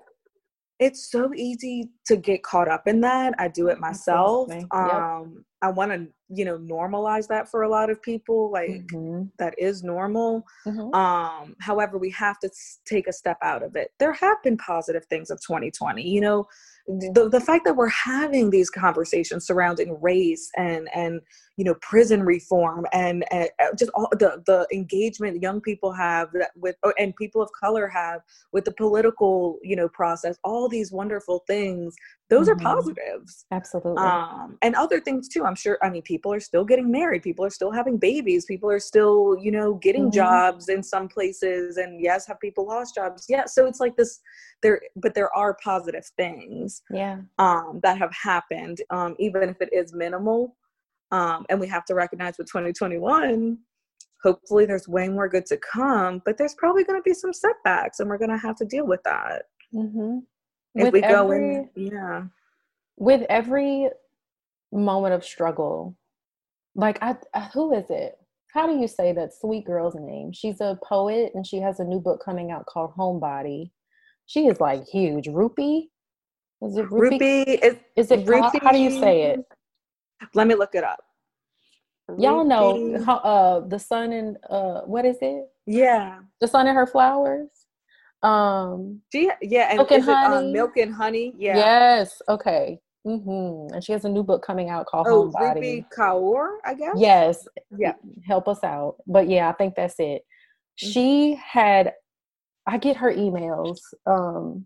[0.80, 3.34] it's so easy to get caught up in that.
[3.38, 4.48] I do it myself.
[4.50, 4.68] Yep.
[4.72, 8.50] Um, I want to, you know, normalize that for a lot of people.
[8.50, 9.24] Like mm-hmm.
[9.40, 10.46] that is normal.
[10.66, 10.94] Mm-hmm.
[10.96, 12.50] Um, however, we have to
[12.86, 13.92] take a step out of it.
[14.00, 16.02] There have been positive things of 2020.
[16.02, 16.48] You know,
[16.90, 21.22] the, the fact that we're having these conversations surrounding race and and
[21.56, 26.30] you know prison reform and, and uh, just all the the engagement young people have
[26.56, 28.22] with and people of color have
[28.54, 31.94] with the political you know process all these wonderful things
[32.30, 32.66] those mm-hmm.
[32.66, 36.64] are positives absolutely um and other things too i'm sure i mean people are still
[36.64, 40.16] getting married people are still having babies people are still you know getting mm-hmm.
[40.16, 44.20] jobs in some places and yes have people lost jobs yeah so it's like this
[44.62, 49.70] there but there are positive things yeah um that have happened um even if it
[49.72, 50.56] is minimal
[51.12, 53.58] um and we have to recognize with 2021
[54.22, 58.00] hopefully there's way more good to come but there's probably going to be some setbacks
[58.00, 60.20] and we're going to have to deal with that mm-hmm.
[60.76, 62.24] If With we go every- in yeah.
[62.98, 63.90] with every
[64.72, 65.96] moment of struggle
[66.76, 67.16] like I,
[67.54, 68.16] who is it?
[68.54, 70.32] How do you say that sweet girl's name?
[70.32, 73.72] She's a poet and she has a new book coming out called homebody.
[74.28, 75.28] She is like huge.
[75.28, 75.90] Rupee?
[76.62, 79.40] Is it rupee, Rupi is is it how, how do you say it?
[80.34, 81.00] Let me look it up.
[82.18, 85.46] Y'all know how, uh the sun and uh what is it?
[85.66, 86.20] Yeah.
[86.42, 87.50] The sun and her flowers
[88.24, 90.52] um she yeah and Milk and is it, um, Honey?
[90.52, 93.74] milk and honey yeah yes okay Mm-hmm.
[93.74, 97.48] and she has a new book coming out called oh homebody Kaur I guess yes
[97.78, 97.94] yeah
[98.28, 98.98] help us out.
[99.08, 100.22] But yeah, I think that's it.
[100.22, 100.90] Mm-hmm.
[100.90, 101.94] She had
[102.68, 104.66] I get her emails um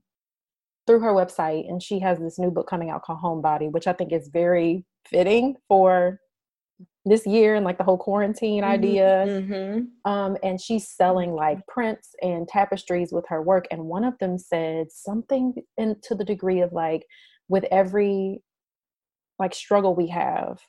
[0.88, 3.94] through her website and she has this new book coming out called Homebody, which I
[3.94, 6.20] think is very fitting for
[7.06, 9.26] this year and like the whole quarantine idea.
[9.28, 9.80] mm-hmm.
[10.10, 14.38] Um and she's selling like prints and tapestries with her work and one of them
[14.38, 17.06] said something in to the degree of like
[17.50, 18.42] with every
[19.40, 20.60] like struggle we have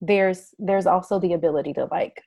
[0.00, 2.22] there's there's also the ability to like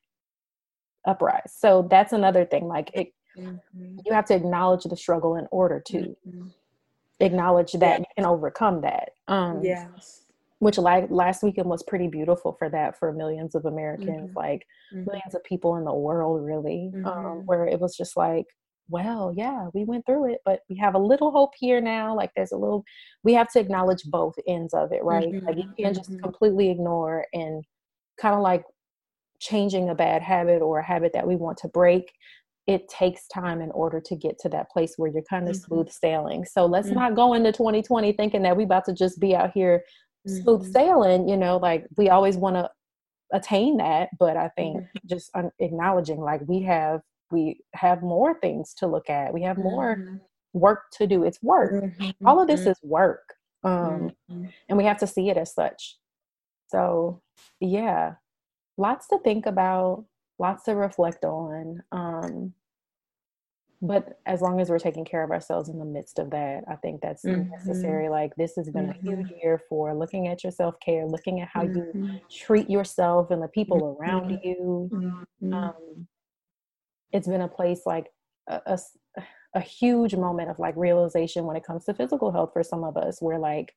[1.08, 3.98] uprise so that's another thing like it, Mm-hmm.
[4.06, 6.52] you have to acknowledge the struggle in order to Mhm.
[7.20, 10.23] acknowledge that you can overcome that um yes
[10.64, 14.36] which like last weekend was pretty beautiful for that for millions of americans Mhm.
[14.36, 15.06] like Mhm.
[15.08, 17.46] millions of people in the world really um Mhm.
[17.46, 18.46] where it was just like
[18.90, 22.32] well yeah we went through it but we have a little hope here now like
[22.36, 22.84] there's a little
[23.24, 26.22] we have to acknowledge both ends of it right like you can't just Mhm.
[26.24, 27.64] completely ignore and
[28.20, 28.64] kind of like
[29.40, 32.12] changing a bad habit or a habit that we want to break
[32.66, 35.64] it takes time in order to get to that place where you're kind of Mhm.
[35.66, 36.96] smooth sailing so let's Mhm.
[36.96, 39.84] not go into 2020 thinking that we about to just be out here
[40.26, 40.72] smooth Mhm.
[40.72, 42.70] sailing you know like we always want to
[43.34, 45.08] attain that but i think Mm-hmm.
[45.08, 47.02] just un- acknowledging like we have
[47.32, 50.22] we have more things to look at we have more Mhm.
[50.54, 52.14] work to do it's work Mhm.
[52.26, 52.72] all of this Mhm.
[52.72, 54.54] is work um Mhm.
[54.70, 55.98] and we have to see it as such
[56.68, 57.22] so
[57.60, 58.16] yeah
[58.78, 60.06] lots to think about
[60.40, 62.54] lots to reflect on um
[63.84, 66.76] but as long as we're taking care of ourselves in the midst of that i
[66.78, 67.50] think that's Mhm.
[67.52, 71.50] necessary like this has been a huge year for looking at your self-care looking at
[71.50, 72.22] how you Mhm.
[72.32, 75.54] treat yourself and the people around you Mhm.
[75.54, 76.08] um
[77.12, 78.08] it's been a place like
[78.48, 78.80] a
[79.56, 82.98] a huge moment of like realization when it comes to physical health for some of
[82.98, 83.74] us where like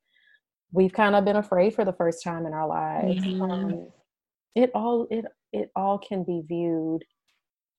[0.73, 3.91] we've kind of been afraid for the first time in our lives um,
[4.55, 7.05] it all it it all can be viewed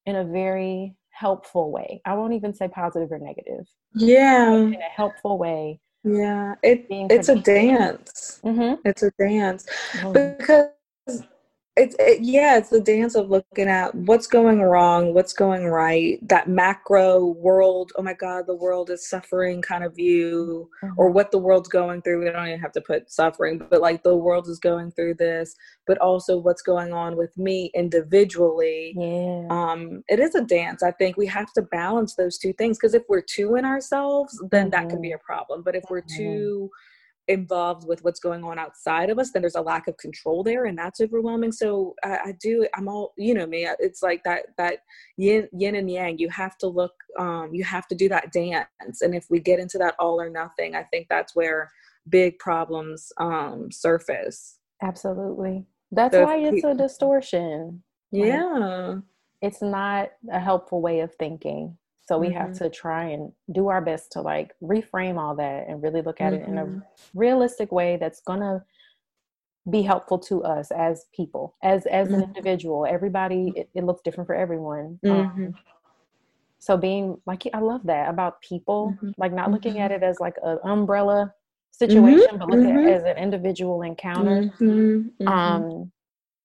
[0.06, 2.02] in a very helpful way.
[2.06, 3.66] I won't even say positive or negative.
[3.94, 4.54] Yeah.
[4.54, 5.80] In a helpful way.
[6.04, 8.40] Yeah it it's a dance.
[8.44, 8.76] Mm-hmm.
[8.86, 9.66] it's a dance.
[10.14, 10.70] Because
[11.78, 16.20] it's it, yeah it's the dance of looking at what's going wrong what's going right
[16.28, 21.32] that macro world oh my god the world is suffering kind of view or what
[21.32, 22.20] the world's going through.
[22.20, 25.56] We don't even have to put suffering but like the world is going through this
[25.86, 28.94] but also what's going on with me individually.
[28.98, 29.48] Yeah.
[29.50, 30.84] Um it is a dance.
[30.84, 34.42] I think we have to balance those two things because if we're too in ourselves
[34.52, 36.70] then that can be a problem but if we're too
[37.28, 40.66] involved with what's going on outside of us then there's a lack of control there
[40.66, 41.52] and that's overwhelming.
[41.52, 44.80] So i, I do i'm all you know me it's like that that
[45.18, 49.02] yin, yin and yang you have to look um you have to do that dance.
[49.02, 51.70] And if we get into that all or nothing i think that's where
[52.10, 54.60] big problems um surface.
[54.82, 55.66] Absolutely.
[55.92, 57.84] That's So why it's we- a distortion.
[58.12, 58.96] Like, yeah.
[59.42, 61.78] it's not a helpful way of thinking
[62.08, 62.58] so we have Mhm.
[62.60, 66.34] to try and do our best to like reframe all that and really look at
[66.34, 66.84] it in a Mhm.
[67.14, 68.66] realistic way that's gonna
[69.70, 72.28] be helpful to us as people as as an Mhm.
[72.28, 72.86] individual.
[72.86, 75.00] Everybody it, it looks different for everyone.
[75.04, 75.56] Um,
[76.60, 80.36] so being like i love that about people like not looking at it as like
[80.44, 81.32] an umbrella
[81.72, 84.52] situation but looking at it as an individual encounter.
[85.28, 85.92] Um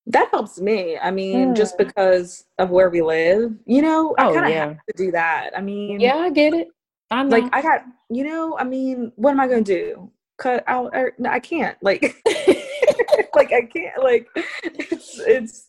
[0.07, 0.99] that helps me.
[0.99, 1.87] I mean, just Mm.
[1.87, 4.67] because of where we live, you know, I Oh, kind of yeah.
[4.69, 5.51] have to do that.
[5.57, 6.69] I mean, yeah i get it
[7.11, 10.11] i'm like I got, you know, I mean, what am I going to do?
[10.39, 10.91] Cut out?
[10.95, 11.77] Or, no, I can't.
[11.83, 12.03] Like,
[13.35, 14.03] like I can't.
[14.03, 14.27] Like,
[14.65, 15.69] it's it's,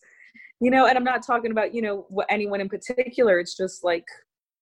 [0.60, 3.40] you know, and I'm not talking about you know what anyone in particular.
[3.40, 4.06] It's just like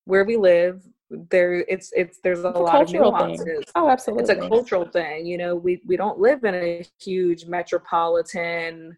[0.06, 0.82] where we live.
[1.30, 3.28] There, it's it's there's a It's a lot of cultural thing.
[3.38, 6.86] nuances oh absolutely it's a cultural thing you know we we don't live in a
[7.02, 8.96] huge metropolitan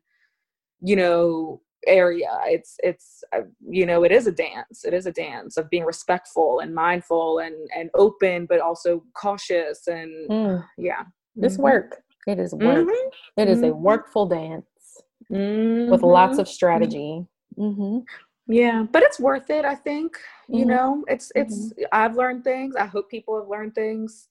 [0.84, 5.11] you know area it's it's uh, you know it is a dance it is a
[5.11, 11.03] dance of being respectful and mindful and and open but also cautious and Mm, yeah
[11.36, 11.63] this Mhm.
[11.63, 13.11] work it is work Mhm.
[13.38, 13.79] It is a Mhm.
[13.79, 16.41] workful dance with lots Mhm.
[16.41, 17.25] of strategy
[17.55, 17.99] hmm
[18.47, 20.17] yeah but it's worth it i think
[20.49, 20.69] you mm-hmm.
[20.69, 21.84] know it's it's mm-hmm.
[21.93, 24.27] i've learned things i hope people have learned things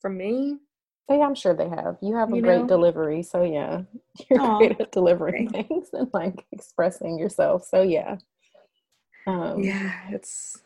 [0.00, 0.58] from me
[1.08, 1.98] Oh, yeah, I'm sure they have.
[2.00, 2.66] You have a you great know?
[2.66, 3.82] delivery, so yeah,
[4.30, 4.58] you're Aww.
[4.58, 7.66] great at delivering things and like expressing yourself.
[7.66, 8.16] So yeah,
[9.26, 10.58] um, yeah, it's.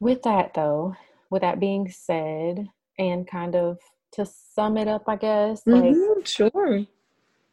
[0.00, 0.96] With that though,
[1.30, 3.78] with that being said, and kind of
[4.12, 6.84] to sum it up, I guess, mm-hmm, like sure,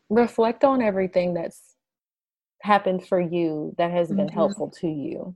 [0.09, 1.75] reflect on everything that's
[2.61, 4.33] happened for you that has been mm-hmm.
[4.33, 5.35] helpful to you.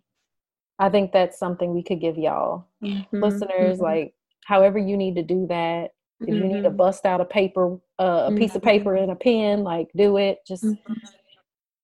[0.77, 3.23] I think that's something we could give y'all mm-hmm.
[3.23, 3.83] listeners, mm-hmm.
[3.83, 4.13] like
[4.45, 5.91] however you need to do that
[6.21, 6.77] if you need to mm-hmm.
[6.77, 8.37] bust out a paper, uh, a mm-hmm.
[8.37, 9.03] piece of paper mm-hmm.
[9.03, 10.39] and a pen, like do it.
[10.47, 10.93] Just mm-hmm.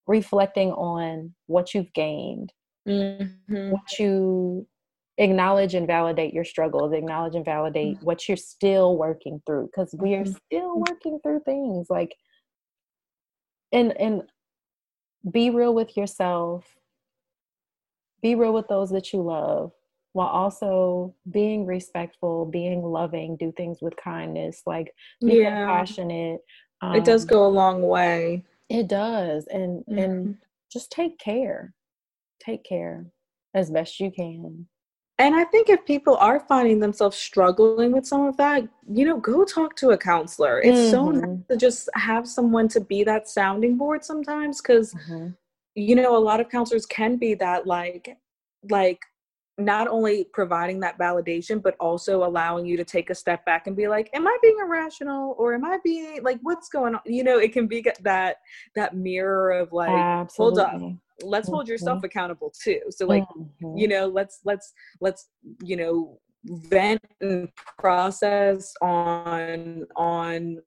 [0.08, 2.54] reflecting on what you've gained,
[2.88, 3.72] mm-hmm.
[3.72, 4.66] what you
[5.18, 8.06] acknowledge and validate your struggles, acknowledge and validate mm-hmm.
[8.06, 11.88] what you're still working through, because we are still working through things.
[11.90, 12.16] Like,
[13.74, 14.24] and and
[15.30, 16.66] be real with yourself.
[18.22, 19.72] Be real with those that you love
[20.14, 25.66] while also being respectful, being loving, do things with kindness, like be yeah.
[25.66, 26.42] compassionate.
[26.82, 28.44] Um, it does um, go a long way.
[28.70, 29.48] It does.
[29.48, 29.98] And mm-hmm.
[29.98, 30.38] and
[30.72, 31.74] just take care.
[32.44, 33.06] Take care
[33.54, 34.68] as best you can.
[35.18, 39.20] And I think if people are finding themselves struggling with some of that, you know,
[39.20, 40.60] go talk to a counselor.
[40.62, 40.90] It's mm-hmm.
[40.90, 45.28] so nice to just have someone to be that sounding board sometimes because mm-hmm.
[45.76, 48.18] you know, a lot of counselors can be that like
[48.70, 49.00] like
[49.58, 53.76] not only providing that validation but also allowing you to take a step back and
[53.76, 57.24] be like am i being irrational or am i being like what's going on you
[57.24, 58.38] know it can be that
[58.76, 60.62] that mirror of like Absolutely.
[60.64, 61.56] hold up let's mm-hmm.
[61.56, 62.06] hold yourself mm-hmm.
[62.06, 63.78] accountable too so like mm-hmm.
[63.78, 65.30] you know let's let's let's
[65.64, 70.58] you know vent and process on on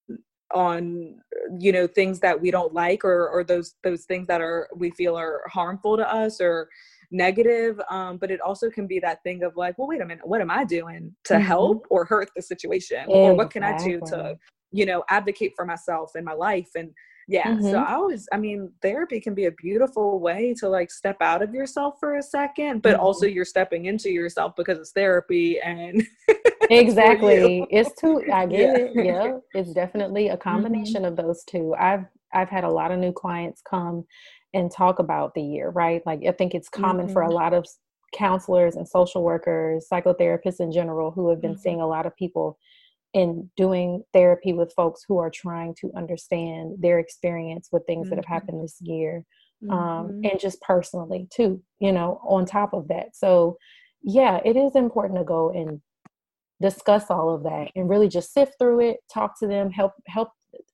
[0.54, 1.16] on
[1.58, 4.90] you know things that we don't like or or those those things that are we
[4.90, 6.68] feel are harmful to us or
[7.14, 10.26] negative um, but it also can be that thing of like well wait a minute
[10.26, 11.42] what am i doing to mm-hmm.
[11.42, 13.14] help or hurt the situation exactly.
[13.14, 14.36] or what can i do to
[14.72, 16.90] you know advocate for myself and my life and
[17.28, 17.70] yeah mm-hmm.
[17.70, 21.40] so i always i mean therapy can be a beautiful way to like step out
[21.40, 23.04] of yourself for a second but mm-hmm.
[23.04, 26.02] also you're stepping into yourself because it's therapy and
[26.70, 28.76] exactly it's too i get yeah.
[28.76, 30.42] it yeah it's definitely a mm-hmm.
[30.42, 31.12] combination mm-hmm.
[31.12, 34.04] of those two i've i've had a lot of new clients come
[34.54, 36.02] and talk about the year, right?
[36.06, 37.12] Like I think it's common mm-hmm.
[37.12, 37.34] for a mm-hmm.
[37.34, 37.66] lot of
[38.14, 41.60] counselors and social workers, psychotherapists in general, who have been mm-hmm.
[41.60, 42.58] seeing a lot of people
[43.12, 48.10] in doing therapy with folks who are trying to understand their experience with things mm-hmm.
[48.10, 48.34] that have mm-hmm.
[48.34, 49.24] happened this year.
[49.70, 50.24] Um, mm-hmm.
[50.24, 53.16] and just personally too, you know, on top of that.
[53.16, 53.56] So
[54.02, 55.80] yeah, it is important to go and
[56.60, 60.28] discuss all of that and really just sift through it, talk to them, help help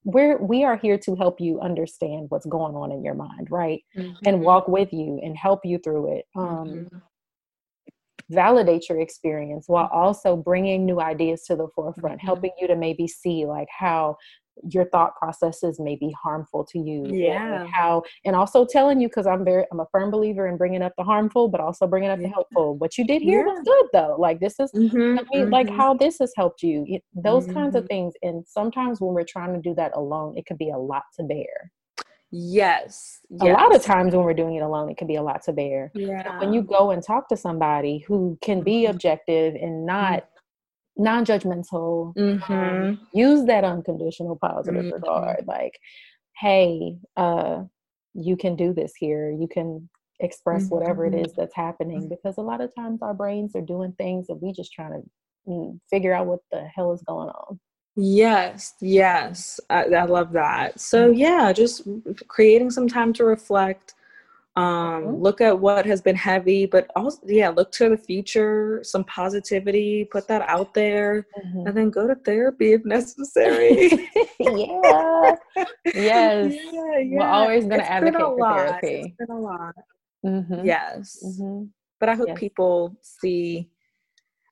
[0.05, 3.83] we're we are here to help you understand what's going on in your mind right
[3.97, 4.13] mm-hmm.
[4.27, 6.99] and walk with you and help you through it um, mm-hmm.
[8.31, 12.27] validate your experience while also bringing new ideas to the forefront mm-hmm.
[12.27, 14.17] helping you to maybe see like how
[14.69, 19.27] your thought processes may be harmful to you yeah how and also telling you because
[19.27, 22.19] i'm very i'm a firm believer in bringing up the harmful but also bringing up
[22.19, 23.53] the helpful what you did here yeah.
[23.53, 25.53] was good though like this is mm-hmm, I mean, mm-hmm.
[25.53, 27.55] like how this has helped you it, those mm-hmm.
[27.55, 27.89] kinds of mm-hmm.
[27.89, 31.05] things and sometimes when we're trying to do that alone it can be a lot
[31.17, 31.73] to bear
[32.33, 33.43] yes, yes.
[33.43, 35.53] a lot of times when we're doing it alone it can be a lot to
[35.53, 38.93] bear yeah when you go and talk to somebody who can be mm-hmm.
[38.93, 40.25] objective and not
[41.01, 42.53] non-judgmental mm-hmm.
[42.53, 44.95] um, use that unconditional positive mm-hmm.
[44.95, 45.79] regard like
[46.39, 47.63] hey uh
[48.15, 49.89] you can do this here you can
[50.21, 50.77] express mm-hmm.
[50.77, 54.27] whatever it is that's happening because a lot of times our brains are doing things
[54.29, 57.59] and we just trying to mm, figure out what the hell is going on
[57.97, 61.19] yes yes I, I love that so mm-hmm.
[61.19, 61.89] yeah just
[62.29, 63.95] creating some time to reflect
[64.57, 65.23] um mm-hmm.
[65.23, 70.05] look at what has been heavy but also yeah look to the future some positivity
[70.05, 71.69] put that out there mm-hmm.
[71.69, 74.09] and then go to therapy if necessary
[74.41, 75.37] yeah
[75.95, 77.19] yes yeah, yeah.
[77.19, 78.57] we're always going to advocate for lot.
[78.57, 79.75] therapy it's been a lot
[80.27, 80.65] mm-hmm.
[80.65, 81.65] yes mm-hmm.
[82.01, 82.39] but i hope yes.
[82.39, 83.69] people see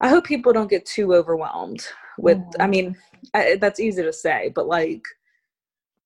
[0.00, 1.84] i hope people don't get too overwhelmed
[2.18, 2.70] with i mm-hmm.
[2.70, 2.96] mean
[3.34, 5.02] I, that's easy to say but like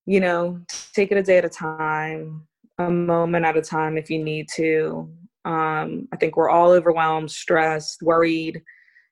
[0.06, 0.62] you know
[0.94, 2.46] take it a day at a time
[2.78, 5.10] a moment at a time if you need to.
[5.44, 8.62] Um, I think we're all overwhelmed, stressed, worried,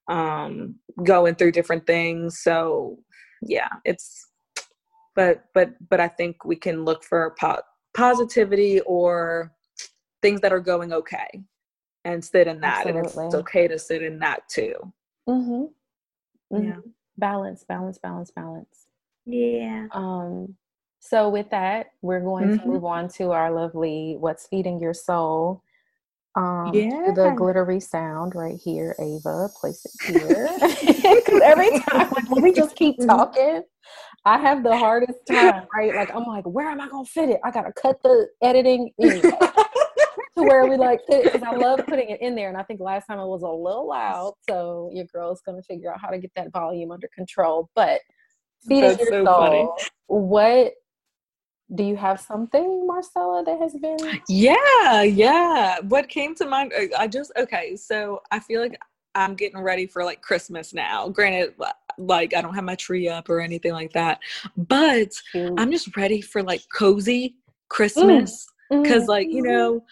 [0.09, 2.41] um, going through different things.
[2.41, 2.99] So
[3.43, 4.29] yeah, it's
[5.17, 7.63] but but but I think we can look for po-
[7.95, 9.53] positivity or
[10.23, 11.43] things that are going okay
[12.05, 13.25] and sit in that Absolutely.
[13.25, 14.75] and it's okay to sit in that too
[15.29, 15.65] mm-hmm.
[16.55, 16.65] Mm-hmm.
[16.65, 16.77] yeah
[17.19, 18.87] balance balance balance balance
[19.27, 20.55] yeah um
[21.01, 22.63] so, with that, we're going mm-hmm.
[22.63, 25.63] to move on to our lovely What's Feeding Your Soul.
[26.37, 27.11] Um, yeah.
[27.15, 29.49] the glittery sound right here, Ava.
[29.61, 30.49] Place it here.
[31.21, 33.09] Because every time, like, when we just keep mm-hmm.
[33.09, 33.63] talking,
[34.25, 35.95] I have the hardest time, right?
[35.95, 37.41] Like, I'm like, where am I gonna fit it?
[37.43, 39.35] I gotta cut the editing in to
[40.35, 42.49] where we like it because I love putting it in there.
[42.49, 45.93] And I think last time it was a little loud, so your girl's gonna figure
[45.93, 47.71] out how to get that volume under control.
[47.75, 48.01] But
[48.69, 49.25] feed your so soul.
[49.25, 49.69] Funny.
[50.07, 50.73] What
[51.75, 53.97] do you have something marcella that has been
[54.29, 58.79] yeah yeah what came to mind uh, i just okay so i feel like
[59.15, 61.55] i'm getting ready for like christmas now granted
[61.99, 64.21] like i don't have my tree up or anything like that
[64.57, 65.11] but
[65.59, 67.37] i'm just ready for like cozy
[67.69, 69.09] christmas because mm.
[69.09, 69.53] like you mm-hmm.
[69.53, 69.85] know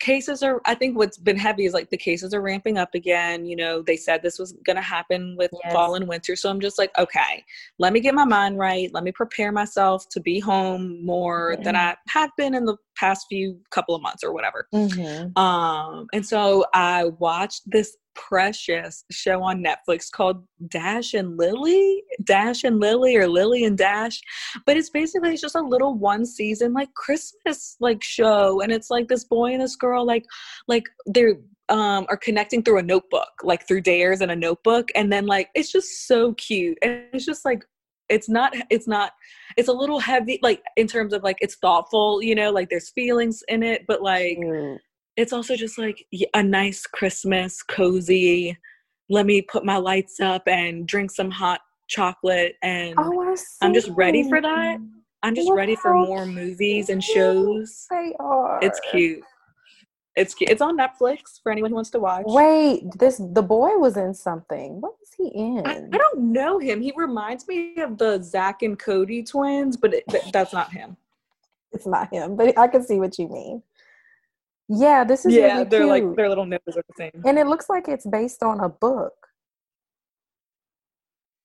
[0.00, 3.44] cases are i think what's been heavy is like the cases are ramping up again
[3.44, 5.72] you know they said this was going to happen with yes.
[5.72, 7.44] fall and winter so i'm just like okay
[7.78, 11.62] let me get my mind right let me prepare myself to be home more mm-hmm.
[11.62, 15.38] than i have been in the past few couple of months or whatever mm-hmm.
[15.38, 22.64] um and so i watched this precious show on Netflix called Dash and Lily, Dash
[22.64, 24.20] and Lily, or Lily and Dash.
[24.66, 28.90] But it's basically it's just a little one season like Christmas like show, and it's
[28.90, 30.24] like this boy and this girl like
[30.68, 31.36] like they're
[31.68, 35.50] um, are connecting through a notebook, like through dares and a notebook, and then like
[35.54, 37.64] it's just so cute, and it's just like
[38.08, 39.12] it's not it's not
[39.56, 42.90] it's a little heavy like in terms of like it's thoughtful you know like there's
[42.90, 44.76] feelings in it but like mm
[45.20, 48.56] it's also just like a nice Christmas, cozy.
[49.10, 53.90] Let me put my lights up and drink some hot chocolate, and oh, I'm just
[53.90, 54.78] ready for that.
[55.22, 57.86] I'm just ready for more movies and shows.
[57.90, 58.58] They are.
[58.62, 59.22] It's cute.
[60.16, 60.48] It's cute.
[60.48, 62.24] It's on Netflix for anyone who wants to watch.
[62.26, 64.80] Wait, this the boy was in something.
[64.80, 65.66] What was he in?
[65.66, 66.80] I, I don't know him.
[66.80, 70.96] He reminds me of the Zach and Cody twins, but it, that's not him.
[71.72, 73.62] It's not him, but I can see what you mean.
[74.72, 75.52] Yeah, this is yeah.
[75.52, 75.90] Really they're cute.
[75.90, 78.68] like their little nipples are the same, and it looks like it's based on a
[78.68, 79.12] book.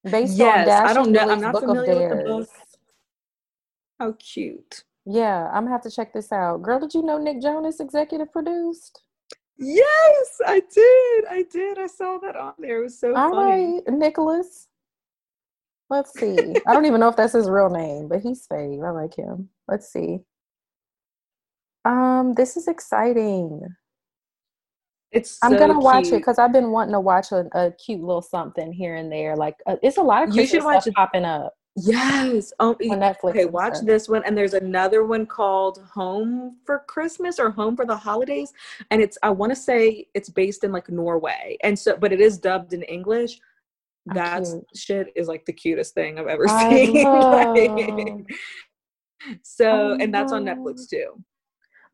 [0.04, 1.28] Based yes, on I don't know.
[1.28, 2.50] I'm not familiar with the book.
[4.00, 4.84] How cute!
[5.08, 6.62] Yeah, I'm gonna have to check this out.
[6.62, 9.02] Girl, did you know Nick Jonas executive produced?
[9.58, 11.26] Yes, I did.
[11.28, 11.80] I did.
[11.80, 12.82] I saw that on there.
[12.82, 13.82] It was so All funny.
[13.86, 14.68] right, Nicholas.
[15.90, 16.38] Let's see.
[16.68, 18.86] I don't even know if that's his real name, but he's fave.
[18.86, 19.50] I like him.
[19.68, 20.20] Let's see.
[21.86, 23.62] Um, this is exciting.
[25.12, 28.22] It's I'm gonna watch it because I've been wanting to watch a, a, cute little
[28.22, 29.36] something here and there.
[29.38, 31.54] Like uh, it's a lot of Christmas you should watch it popping up.
[31.78, 33.30] Yes, um, on Netflix.
[33.32, 33.86] Okay, watch stuff.
[33.86, 38.52] this one, and there's another one called Home for Christmas or Home for the Holidays,
[38.92, 42.20] and it's I want to say it's based in like Norway, and so but it
[42.20, 43.40] is dubbed in English.
[44.08, 47.04] That shit is like the cutest thing I've ever I seen.
[47.04, 48.38] like,
[49.44, 51.22] so, and that's on Netflix too.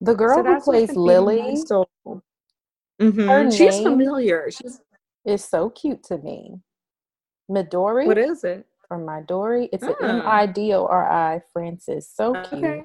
[0.02, 1.88] The girl so who plays Lily, so
[3.00, 3.50] mm-hmm.
[3.52, 4.50] she's familiar.
[4.50, 4.82] She's
[5.24, 6.60] is so cute to me.
[7.50, 8.08] Midori.
[8.08, 8.66] What is it?
[8.88, 9.70] From Midori.
[9.72, 12.10] It's an M I D O R I Francis.
[12.12, 12.64] So cute.
[12.64, 12.84] Okay.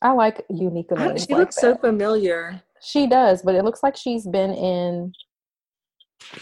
[0.00, 1.24] I like unique names.
[1.24, 1.60] She like looks that.
[1.60, 2.62] so familiar.
[2.80, 5.12] She does, but it looks like she's been in.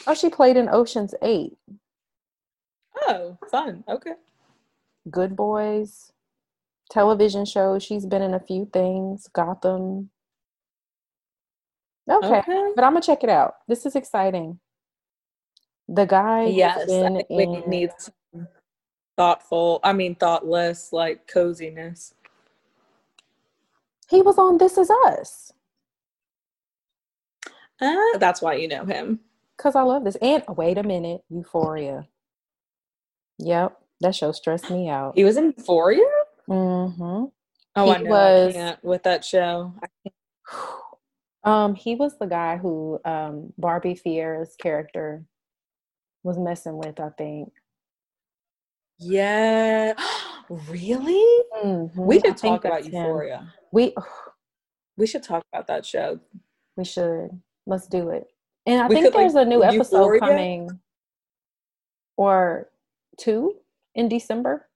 [0.07, 1.57] Oh, she played in Ocean's Eight.
[3.09, 3.84] Oh, fun.
[3.88, 4.14] Okay.
[5.11, 6.12] Good Boys
[6.91, 7.82] television shows.
[7.82, 10.11] She's been in a few things, Gotham.
[12.09, 12.72] Okay, okay.
[12.74, 13.55] but I'm gonna check it out.
[13.66, 14.61] This is exciting.
[15.89, 17.91] The guy, yes, in, we need
[19.16, 19.80] thoughtful.
[19.82, 22.14] I mean, thoughtless, like coziness.
[24.09, 25.53] He was on This Is Us.
[27.80, 29.20] Uh, that's why you know him.
[29.59, 30.16] Cause I love this.
[30.16, 32.07] And wait a minute, Euphoria.
[33.39, 35.14] Yep, that show stressed me out.
[35.16, 36.05] He was in Euphoria.
[36.49, 37.24] Mm-hmm.
[37.76, 38.11] Oh, he I know.
[38.11, 39.74] Was, I with that show.
[41.44, 45.24] Um, he was the guy who um, Barbie Ferreira's character
[46.24, 46.99] was messing with.
[46.99, 47.53] I think.
[48.99, 49.92] Yeah.
[50.68, 51.44] really?
[51.62, 52.03] Mm-hmm.
[52.03, 53.38] We should talk about Euphoria.
[53.38, 53.53] Him.
[53.70, 53.94] We
[54.97, 56.18] we should talk about that show.
[56.76, 57.30] We should.
[57.64, 58.26] Let's do it.
[58.66, 60.20] And I we think could, there's like, a new episode Euphoria?
[60.20, 60.80] coming,
[62.16, 62.70] or
[63.18, 63.55] two
[63.94, 64.66] in December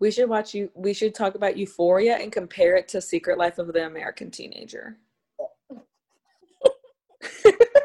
[0.00, 3.58] we should watch you we should talk about euphoria and compare it to secret life
[3.58, 4.96] of the american teenager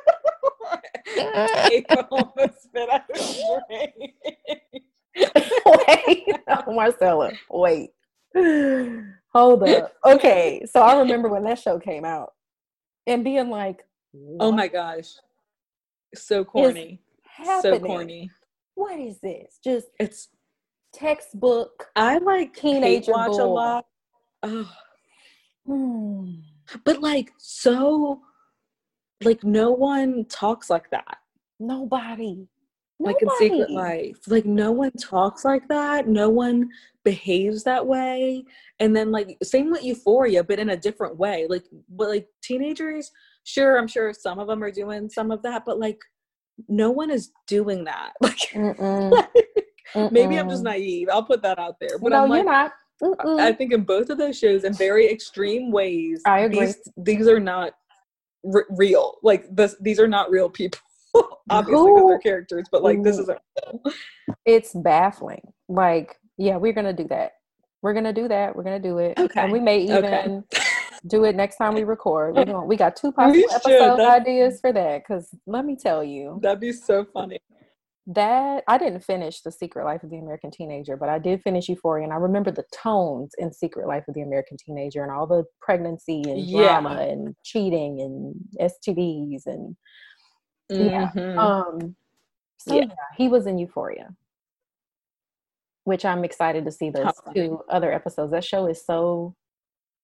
[5.65, 6.25] wait,
[6.67, 7.91] Marcella, wait.
[9.33, 9.93] Hold up.
[10.05, 12.33] Okay, so I remember when that show came out
[13.07, 13.85] and being like,
[14.39, 15.13] "Oh my gosh,
[16.15, 17.01] so corny,
[17.61, 18.29] so corny."
[18.75, 19.59] What is this?
[19.63, 20.29] Just it's
[20.93, 21.87] textbook.
[21.95, 23.43] I like teenager watch boy.
[23.43, 23.85] a lot.
[24.43, 24.69] Oh.
[25.65, 26.33] Hmm.
[26.83, 28.19] but like so
[29.23, 31.19] like no one talks like that
[31.57, 32.49] Nobody.
[32.99, 36.69] like in secret life like no one talks like that no one
[37.05, 38.43] behaves that way
[38.81, 43.09] and then like same with euphoria but in a different way like but like teenagers
[43.45, 45.99] sure i'm sure some of them are doing some of that but like
[46.67, 49.27] no one is doing that like, Mm-mm.
[50.11, 52.73] maybe i'm just naive i'll put that out there but no, i'm like you're not.
[53.01, 53.39] Mm-mm.
[53.39, 56.67] I think in both of those shows, in very extreme ways, I agree.
[56.67, 57.73] These, these are not
[58.53, 59.17] r- real.
[59.23, 60.79] Like this, these are not real people.
[61.49, 63.81] Obviously, because they're characters, but like this isn't real.
[64.45, 65.41] it's baffling.
[65.67, 67.33] Like, yeah, we're gonna do that.
[67.81, 68.55] We're gonna do that.
[68.55, 69.19] We're gonna do it.
[69.19, 69.41] Okay.
[69.41, 70.41] And we may even Okay.
[71.07, 72.35] do it next time we record.
[72.35, 75.03] We're we got two possible We episode ideas for that.
[75.03, 77.39] Because let me tell you, That'd be so funny.
[78.07, 81.69] That I didn't finish The Secret Life of the American Teenager, but I did finish
[81.69, 85.25] Euphoria, and I remember the tones in Secret Life of the American Teenager and all
[85.27, 86.81] the pregnancy and Yeah.
[86.81, 89.75] drama and cheating and STDs and
[90.69, 91.11] Yeah.
[91.13, 91.37] Mhm.
[91.37, 91.95] um.
[92.57, 92.85] So Yeah.
[92.87, 94.15] yeah, he was in Euphoria,
[95.83, 98.31] which I'm excited to see those two other episodes.
[98.31, 99.35] That show is so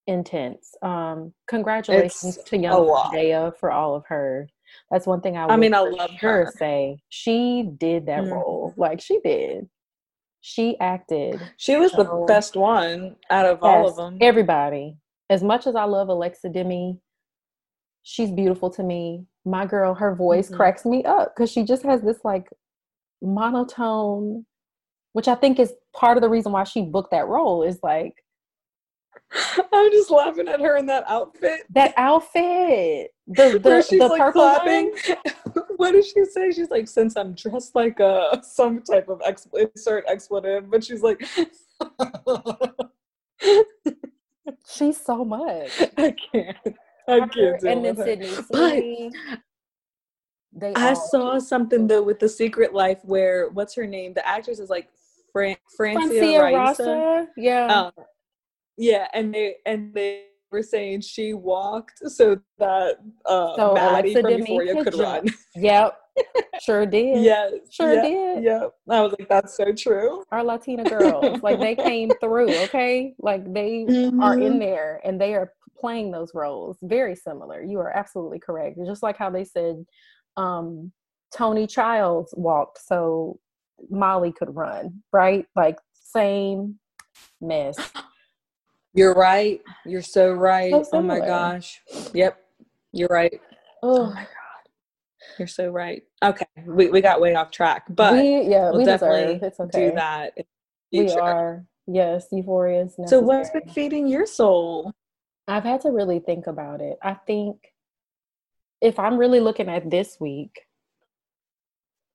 [0.07, 0.73] intense.
[0.81, 2.85] Um, congratulations It's to young.
[2.85, 4.47] Zendaya for all of her.
[4.91, 5.45] That's one thing I.
[5.47, 6.51] I mean, I love her.
[6.57, 8.31] say she did that Mhm.
[8.31, 9.69] role like she did.
[10.41, 11.41] She acted.
[11.57, 14.17] She was the best one out of all of them.
[14.21, 14.97] Everybody.
[15.29, 16.99] As much as I love Alexa Demie,
[18.03, 19.25] she's beautiful to me.
[19.45, 20.55] My girl, her voice Mhm.
[20.55, 22.49] cracks me up because she just has this like
[23.21, 24.45] monotone,
[25.13, 27.63] which I think is part of the reason why she booked that role.
[27.63, 28.23] Is like
[29.73, 31.61] I'm just laughing at her in that outfit.
[31.71, 34.93] that outfit, the the, she's the like purple clapping.
[35.77, 36.51] what does she say?
[36.51, 41.01] She's like, since I'm dressed like a some type of ex- insert expletive, but she's
[41.03, 41.23] like,
[44.67, 45.71] She's so much.
[45.97, 46.57] I can't,
[47.07, 47.95] I can't and then.
[47.95, 48.83] Sydney But
[50.51, 54.13] They I saw something though with the Secret Life where what's her name?
[54.13, 54.89] The actress is like
[55.31, 56.57] Fran- Francia, Francia Raisa.
[56.57, 57.27] Rasa.
[57.37, 57.67] Yeah.
[57.67, 58.05] Um,
[58.77, 64.21] yeah, and they and they were saying she walked so that uh, So Maddie Alexa
[64.21, 65.27] from Euphoria could run.
[65.55, 65.97] Yep.
[66.61, 67.23] Sure did.
[67.23, 68.43] yes, Sure yeah, did.
[68.43, 68.71] Yep.
[68.89, 70.21] I was like, that's so true.
[70.33, 73.13] Our Latina girls, like they came through, okay?
[73.19, 73.83] Like they
[74.19, 74.45] are Mhm.
[74.45, 76.77] in there and they are playing those roles.
[76.81, 77.63] Very similar.
[77.63, 78.77] You are absolutely correct.
[78.85, 79.85] Just like how they said
[80.35, 80.91] um
[81.33, 83.39] Toni Childs walked so
[83.89, 85.45] Molly could run, right?
[85.55, 86.79] Like same
[87.39, 87.77] mess.
[88.93, 89.61] You're right.
[89.85, 90.71] You're so right.
[90.85, 91.81] So oh my gosh.
[92.13, 92.39] Yep.
[92.91, 93.39] You're right.
[93.83, 94.27] Oh, oh, my god.
[95.37, 96.03] You're so right.
[96.23, 96.45] Okay.
[96.65, 99.43] We, we got way off track, but we yeah, we'll we definitely deserve.
[99.43, 99.89] It's okay.
[99.89, 100.33] do that.
[100.91, 104.91] We are yes, euphoria is So what's been feeding your soul?
[105.47, 106.97] I've had to really think about it.
[107.01, 107.57] I think
[108.81, 110.61] if I'm really looking at this week,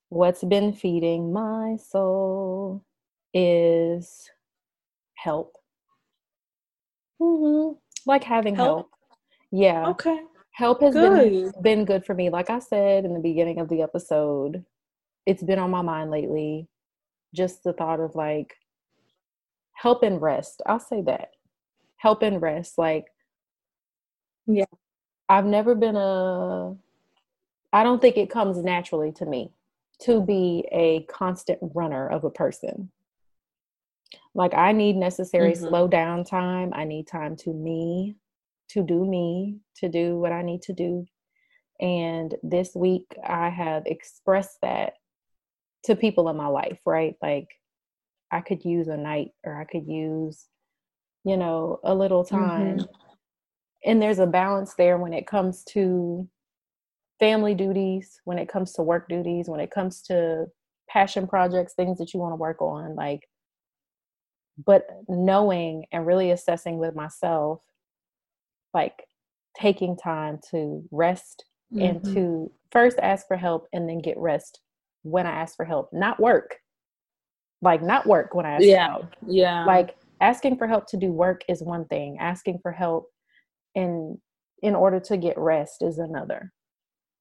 [0.08, 2.84] what's been feeding my soul
[3.32, 4.30] is
[5.16, 5.56] help.
[7.24, 7.72] Hmm
[8.06, 8.68] Like having Help?
[8.78, 8.90] help.
[9.50, 9.86] Yeah.
[9.88, 10.20] Okay.
[10.52, 12.30] Help has been been good for me.
[12.30, 14.64] Like I said in the beginning of the episode,
[15.26, 16.68] it's been on my mind lately.
[17.34, 18.54] Just the thought of like
[19.72, 20.62] help and rest.
[20.66, 21.30] I'll say that.
[21.96, 22.78] Help and rest.
[22.78, 23.06] Like
[24.46, 24.66] Yeah.
[25.28, 26.74] I've never been a
[27.72, 29.50] I don't think it comes naturally to me
[30.02, 32.90] to be a constant runner of a person.
[34.34, 35.68] Like I need necessary Mhm.
[35.68, 36.72] slow down time.
[36.74, 38.16] I need time to me,
[38.70, 41.06] to do me, to do what I need to do.
[41.80, 44.94] And this week I have expressed that
[45.84, 47.16] to people in my life, right?
[47.22, 47.48] Like
[48.30, 50.48] I could use a night or I could use,
[51.24, 52.78] you know, a little time.
[52.78, 52.88] Mhm.
[53.84, 56.28] And there's a balance there when it comes to
[57.20, 60.46] family duties, when it comes to work duties, when it comes to
[60.88, 62.94] passion projects, things that you want to work on.
[62.96, 63.28] Like,
[64.56, 67.60] but knowing and really assessing with myself,
[68.72, 69.04] like
[69.56, 71.44] taking time to rest
[71.80, 72.12] and Mhm.
[72.14, 74.60] to first ask for help and then get rest
[75.02, 76.56] when I ask for help, not work.
[77.62, 78.86] Like, not work when I ask Yeah.
[78.86, 79.14] for help.
[79.26, 79.64] Yeah.
[79.64, 83.10] Like, asking for help to do work is one thing, asking for help
[83.74, 84.20] in
[84.62, 86.52] in order to get rest is another.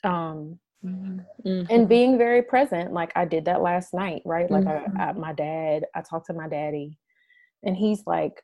[0.03, 1.25] Um, Mhm.
[1.69, 4.97] and being very present like i did that last night right like Mhm.
[4.97, 6.97] I, I my dad i talked to my daddy
[7.63, 8.41] and he's like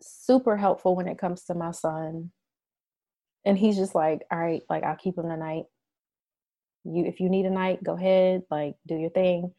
[0.00, 2.30] super helpful when it comes to my son.
[3.44, 5.64] And he's just like all right like i'll keep him tonight
[6.84, 9.52] you if you need a night go ahead like do your thing.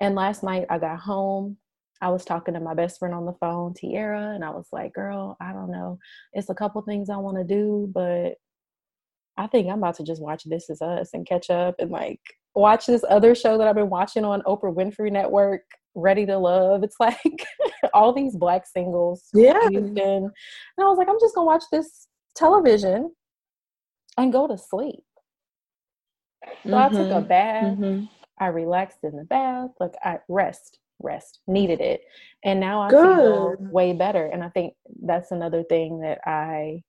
[0.00, 1.56] And last night i got home
[2.00, 4.94] I was talking to my best friend on the phone, Tiara, and I was like,
[4.94, 5.98] girl, I don't know.
[6.32, 8.34] It's a couple things I want to do, but
[9.36, 12.20] I think I'm about to just watch This Is Us and catch up and like
[12.54, 15.62] watch this other show that I've been watching on Oprah Winfrey Network,
[15.94, 16.82] Ready to Love.
[16.82, 17.46] It's like
[17.94, 19.28] all these black singles.
[19.34, 19.58] Yeah.
[19.66, 20.30] And
[20.78, 23.12] I was like, I'm just gonna watch this television
[24.16, 25.04] and go to sleep.
[26.64, 26.74] So mm-hmm.
[26.74, 27.28] I took a mm-hmm.
[27.28, 27.78] bath.
[27.78, 28.04] Mm-hmm.
[28.40, 29.70] I relaxed in the bath.
[29.80, 32.00] Like I rest rest needed it
[32.44, 33.16] and now i Good.
[33.16, 36.82] feel way better and i think that's another thing that i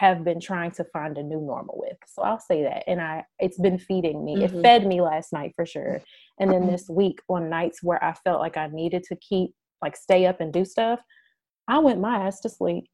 [0.00, 1.98] have been trying to find a new normal with.
[2.06, 2.84] So i'll say that.
[2.86, 4.36] And i it's been feeding me.
[4.36, 4.58] Mm-hmm.
[4.58, 6.00] it fed me last night for sure.
[6.38, 9.50] And then this week on nights where i felt like i needed to keep
[9.82, 11.00] like stay up and do stuff
[11.68, 12.84] i went my ass to sleep.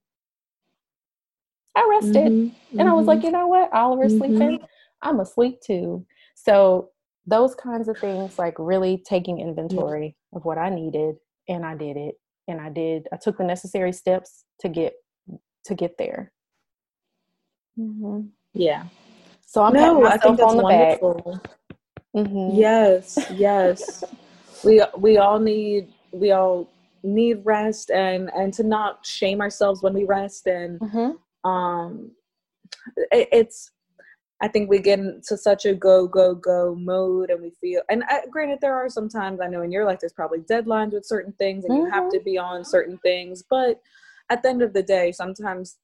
[1.77, 2.33] I rested.
[2.33, 2.81] Mm-hmm.
[2.81, 3.27] and i was like mm-hmm.
[3.27, 3.73] you know what?
[3.73, 4.37] Oliver's mm-hmm.
[4.37, 4.59] sleeping
[5.03, 6.05] i'm asleep too.
[6.35, 6.91] So
[7.25, 11.15] those kinds of things like really taking inventory of what i needed
[11.49, 12.17] and i did it.
[12.49, 14.95] And i did i took the necessary steps to get
[15.67, 16.33] to get there
[17.79, 18.20] mm-hmm.
[18.53, 18.85] yeah
[19.43, 21.41] so i'm no, I think that's wonderful.
[22.14, 22.59] Mm-hmm.
[22.59, 24.05] yes yes
[24.64, 26.68] we we all need we all
[27.03, 31.49] need rest and and to not shame ourselves when we rest and mm-hmm.
[31.49, 32.11] um
[33.12, 33.70] it, it's
[34.41, 38.05] I think we get into such a go, go, go mode and we feel, and
[38.09, 41.07] I, uh, granted, there are sometimes I know in your life there's probably deadlines with
[41.07, 41.87] certain things and mm-hmm.
[41.87, 42.24] you have to mm-hmm.
[42.24, 43.43] be on certain things.
[43.49, 43.81] But
[44.29, 45.79] at the end of the day, sometimes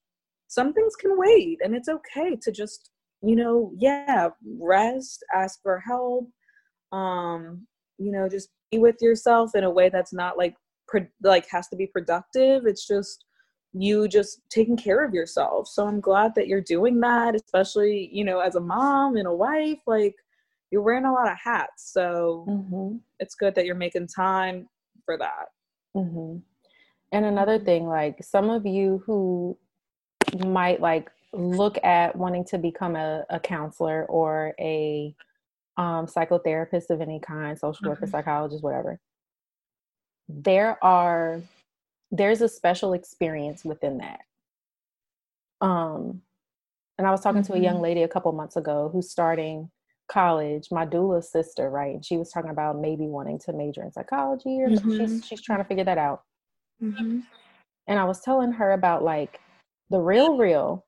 [0.53, 2.91] some things can wait and it's okay to just,
[3.21, 4.29] you know, yeah,
[4.59, 6.29] rest, ask for help,
[6.91, 7.65] um,
[7.97, 10.55] you know, just be with yourself in a way that's not like,
[10.87, 12.67] pro- like has to be productive.
[12.67, 13.25] It's just,
[13.73, 15.67] you just taking care of yourself.
[15.67, 19.33] So I'm glad that you're doing that, especially, you know, as a mom and a
[19.33, 20.13] wife, like
[20.69, 21.91] you're wearing a lot of hats.
[21.91, 22.97] So mm-hmm.
[23.19, 24.67] it's good that you're making time
[25.05, 25.47] for that.
[25.95, 26.37] Mm-hmm.
[27.11, 29.57] And another thing, like some of you who
[30.39, 35.15] might like look at wanting to become a, a counselor or a
[35.77, 38.11] um, psychotherapist of any kind, social worker, mm-hmm.
[38.11, 38.99] psychologist, whatever.
[40.29, 41.41] There are
[42.11, 44.19] there's a special experience within that.
[45.61, 46.21] Um,
[46.97, 47.53] and I was talking mm-hmm.
[47.53, 47.83] to a young mm-hmm.
[47.83, 49.71] lady a couple months ago who's starting
[50.11, 51.95] college, my doula sister, right?
[51.95, 54.97] And she was talking about maybe wanting to major in psychology or mm-hmm.
[54.97, 56.21] she's she's trying to figure that out.
[56.81, 57.21] Mm-hmm.
[57.87, 59.39] And I was telling her about like
[59.89, 60.85] the real real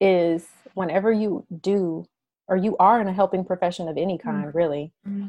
[0.00, 2.04] is whenever you do
[2.48, 4.56] or you are in a helping profession of any kind, mm-hmm.
[4.56, 5.28] really, mm-hmm.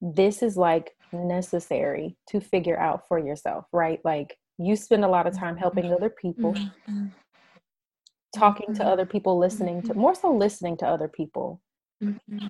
[0.00, 4.00] this is like necessary to figure out for yourself, right?
[4.04, 5.94] Like you spend a lot of time helping mm-hmm.
[5.94, 7.06] other people, mm-hmm.
[8.34, 8.90] talking to mm-hmm.
[8.90, 11.60] other people, listening to more so listening to other people.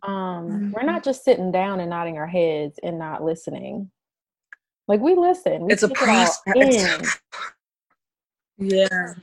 [0.04, 3.90] Um, we're not just sitting down and nodding our heads and not listening.
[4.86, 5.62] Like we listen.
[5.62, 6.40] We it's a process.
[6.46, 7.06] It
[8.60, 9.14] yeah.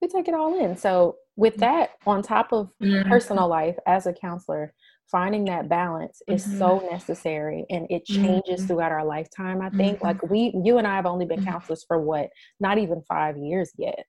[0.00, 0.76] We take it all in.
[0.76, 3.08] So with that on top of mm-hmm.
[3.08, 4.72] personal life as a counselor,
[5.10, 6.58] finding that balance is mm-hmm.
[6.58, 8.66] so necessary and it changes mm-hmm.
[8.66, 10.06] throughout our lifetime i think mm-hmm.
[10.06, 11.50] like we you and i have only been mm-hmm.
[11.50, 12.28] counselors for what
[12.60, 14.04] not even five years yet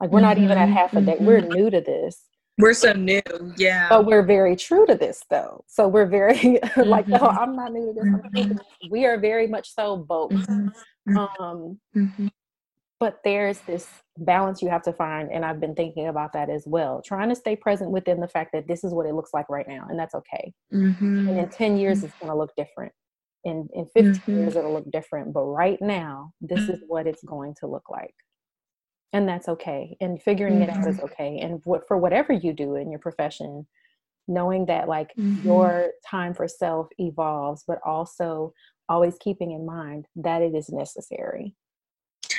[0.00, 0.74] like we're not even at mm-hmm.
[0.74, 1.52] half a day we're mm-hmm.
[1.52, 2.24] new to this
[2.58, 3.22] we're so new
[3.56, 7.72] yeah but we're very true to this though so we're very like no i'm not
[7.72, 8.58] new to this
[8.90, 10.32] we are very much so both
[11.40, 11.80] um
[13.04, 13.86] but there's this
[14.16, 17.34] balance you have to find and i've been thinking about that as well trying to
[17.34, 19.98] stay present within the fact that this is what it looks like right now and
[19.98, 21.28] that's okay mm-hmm.
[21.28, 22.06] and in 10 years mm-hmm.
[22.06, 22.92] it's going to look different
[23.44, 24.38] in in 15 mm-hmm.
[24.38, 28.14] years it'll look different but right now this is what it's going to look like
[29.12, 31.04] and that's okay and figuring it out is mm-hmm.
[31.04, 33.66] okay and what for whatever you do in your profession
[34.28, 35.46] knowing that like mm-hmm.
[35.46, 38.54] your time for self evolves but also
[38.88, 41.54] always keeping in mind that it is necessary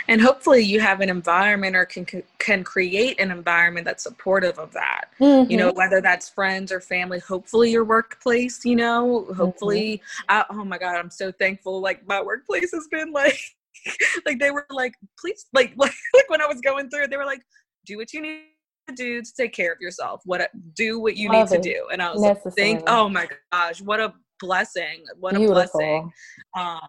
[0.08, 2.06] and hopefully you have an environment or can
[2.40, 5.50] can create an environment that's supportive of that mm-hmm.
[5.50, 5.78] you know mm-hmm.
[5.78, 10.38] whether that's friends or family hopefully your workplace you know hopefully mm-hmm.
[10.38, 13.40] I, oh my god i'm so thankful like my workplace has been like
[14.26, 15.94] like they were like please like like,
[16.28, 17.42] when i was going through it they were like
[17.86, 18.42] do what you need
[18.88, 21.64] to do to take care of yourself what do what you Love need it.
[21.64, 25.52] to do and i was like think oh my gosh what a blessing what Beautiful.
[25.52, 26.12] a blessing
[26.58, 26.80] um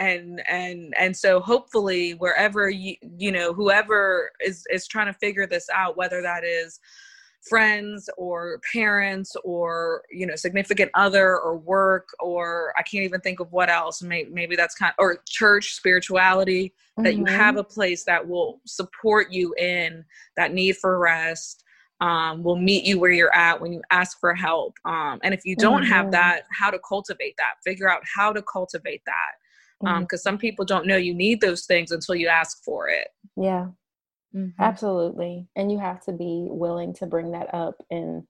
[0.00, 5.46] and and and so hopefully wherever you you know whoever is is trying to figure
[5.46, 6.80] this out whether that is
[7.48, 13.40] friends or parents or you know significant other or work or i can't even think
[13.40, 17.04] of what else maybe, maybe that's kind of, or church spirituality mm-hmm.
[17.04, 17.60] that you have mm-hmm.
[17.60, 20.04] a place that will support you in
[20.36, 21.64] that need for rest
[22.02, 24.72] um, will meet you where you're at when you ask for help.
[24.86, 25.92] Um, and if you don't mm-hmm.
[25.92, 29.32] have that, how to cultivate that, figure out how to cultivate that.
[29.80, 30.16] Because um, mm-hmm.
[30.16, 33.08] some people don't know you need those things until you ask for it.
[33.36, 33.68] Yeah,
[34.34, 34.60] mm-hmm.
[34.62, 35.48] absolutely.
[35.56, 38.24] And you have to be willing to bring that up and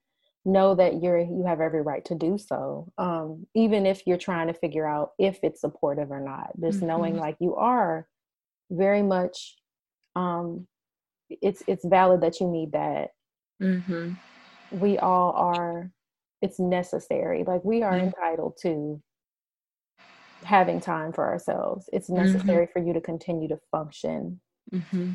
[0.44, 4.46] know that you're you have every right to do so um, even if you're trying
[4.46, 6.86] to figure out if it's supportive or not just mm-hmm.
[6.86, 8.06] knowing like you are
[8.70, 9.56] very much
[10.16, 10.66] um,
[11.42, 13.10] it's it's valid that you need that
[13.62, 14.12] mm-hmm.
[14.78, 15.90] we all are
[16.40, 18.06] it's necessary like we are mm-hmm.
[18.06, 19.00] entitled to
[20.44, 22.24] having time for ourselves it's mm-hmm.
[22.24, 24.40] necessary for you to continue to function
[24.72, 25.10] mm-hmm.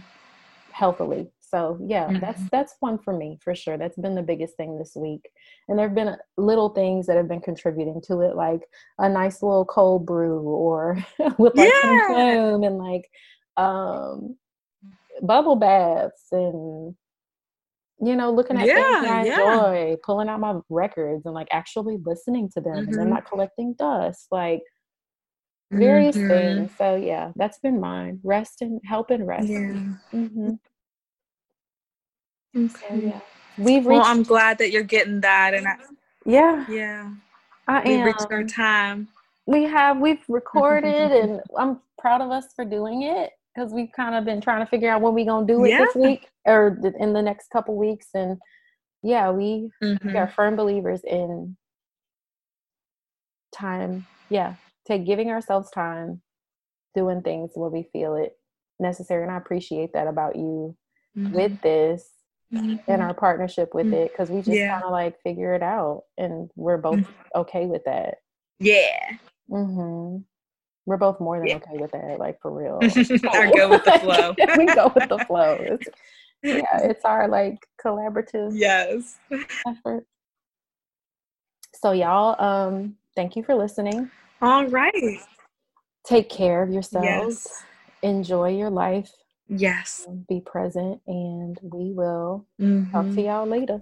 [0.72, 2.48] healthily so yeah that's mm-hmm.
[2.52, 5.30] that's one for me for sure that's been the biggest thing this week
[5.68, 8.62] and there have been little things that have been contributing to it like
[9.00, 10.98] a nice little cold brew or
[11.38, 11.82] with like yeah.
[11.82, 13.10] some foam and like
[13.58, 14.36] um
[15.22, 16.96] bubble baths and
[18.02, 19.34] you know looking at yeah, things I yeah.
[19.34, 23.00] enjoy, pulling out my records and like actually listening to them mm-hmm.
[23.00, 24.62] and not collecting dust, like
[25.72, 26.28] various mm-hmm.
[26.30, 26.72] things.
[26.78, 28.20] So yeah, that's been mine.
[28.24, 29.48] Rest and help and rest.
[29.48, 29.74] Yeah.
[30.14, 30.52] Mm-hmm.
[32.58, 32.70] Okay.
[32.90, 33.20] So, yeah.
[33.58, 35.76] We've reached, well, I'm glad that you're getting that, and I,
[36.26, 37.10] yeah, yeah,
[37.70, 38.06] I we am.
[38.06, 39.08] reached our time.
[39.46, 39.98] We have.
[39.98, 44.42] We've recorded, and I'm proud of us for doing it because we've kind of been
[44.42, 45.80] trying to figure out when we're gonna do it yeah.
[45.80, 48.38] this week or in the next couple weeks and
[49.02, 50.10] yeah we, mm-hmm.
[50.10, 51.56] we are firm believers in
[53.54, 54.56] time yeah
[54.88, 56.22] take giving ourselves time
[56.94, 58.38] doing things where we feel it
[58.80, 60.76] necessary and i appreciate that about you
[61.18, 61.34] mm-hmm.
[61.34, 62.10] with this
[62.54, 62.76] mm-hmm.
[62.88, 63.96] and our partnership with mm-hmm.
[63.96, 64.74] it because we just yeah.
[64.74, 67.40] kind of like figure it out and we're both mm-hmm.
[67.40, 68.16] okay with that
[68.60, 69.18] yeah
[69.50, 70.18] mm-hmm
[70.86, 71.56] we're both more than yeah.
[71.56, 72.80] okay with that, like for real.
[72.82, 74.36] I go with the flow.
[74.58, 75.58] we go with the flow.
[75.60, 75.88] It's,
[76.44, 79.18] yeah, it's our like collaborative yes
[79.68, 80.06] effort.
[81.74, 84.10] So y'all, um, thank you for listening.
[84.46, 85.20] All right.
[86.06, 87.08] Take care of yourselves.
[87.08, 87.64] Yes.
[88.04, 89.12] Enjoy your life.
[89.48, 90.06] Yes.
[90.30, 92.92] Be present, and we will mm-hmm.
[92.92, 93.82] talk to y'all later.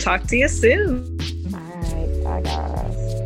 [0.00, 1.18] Talk to you soon.
[1.54, 2.24] All right.
[2.24, 3.23] Bye, guys.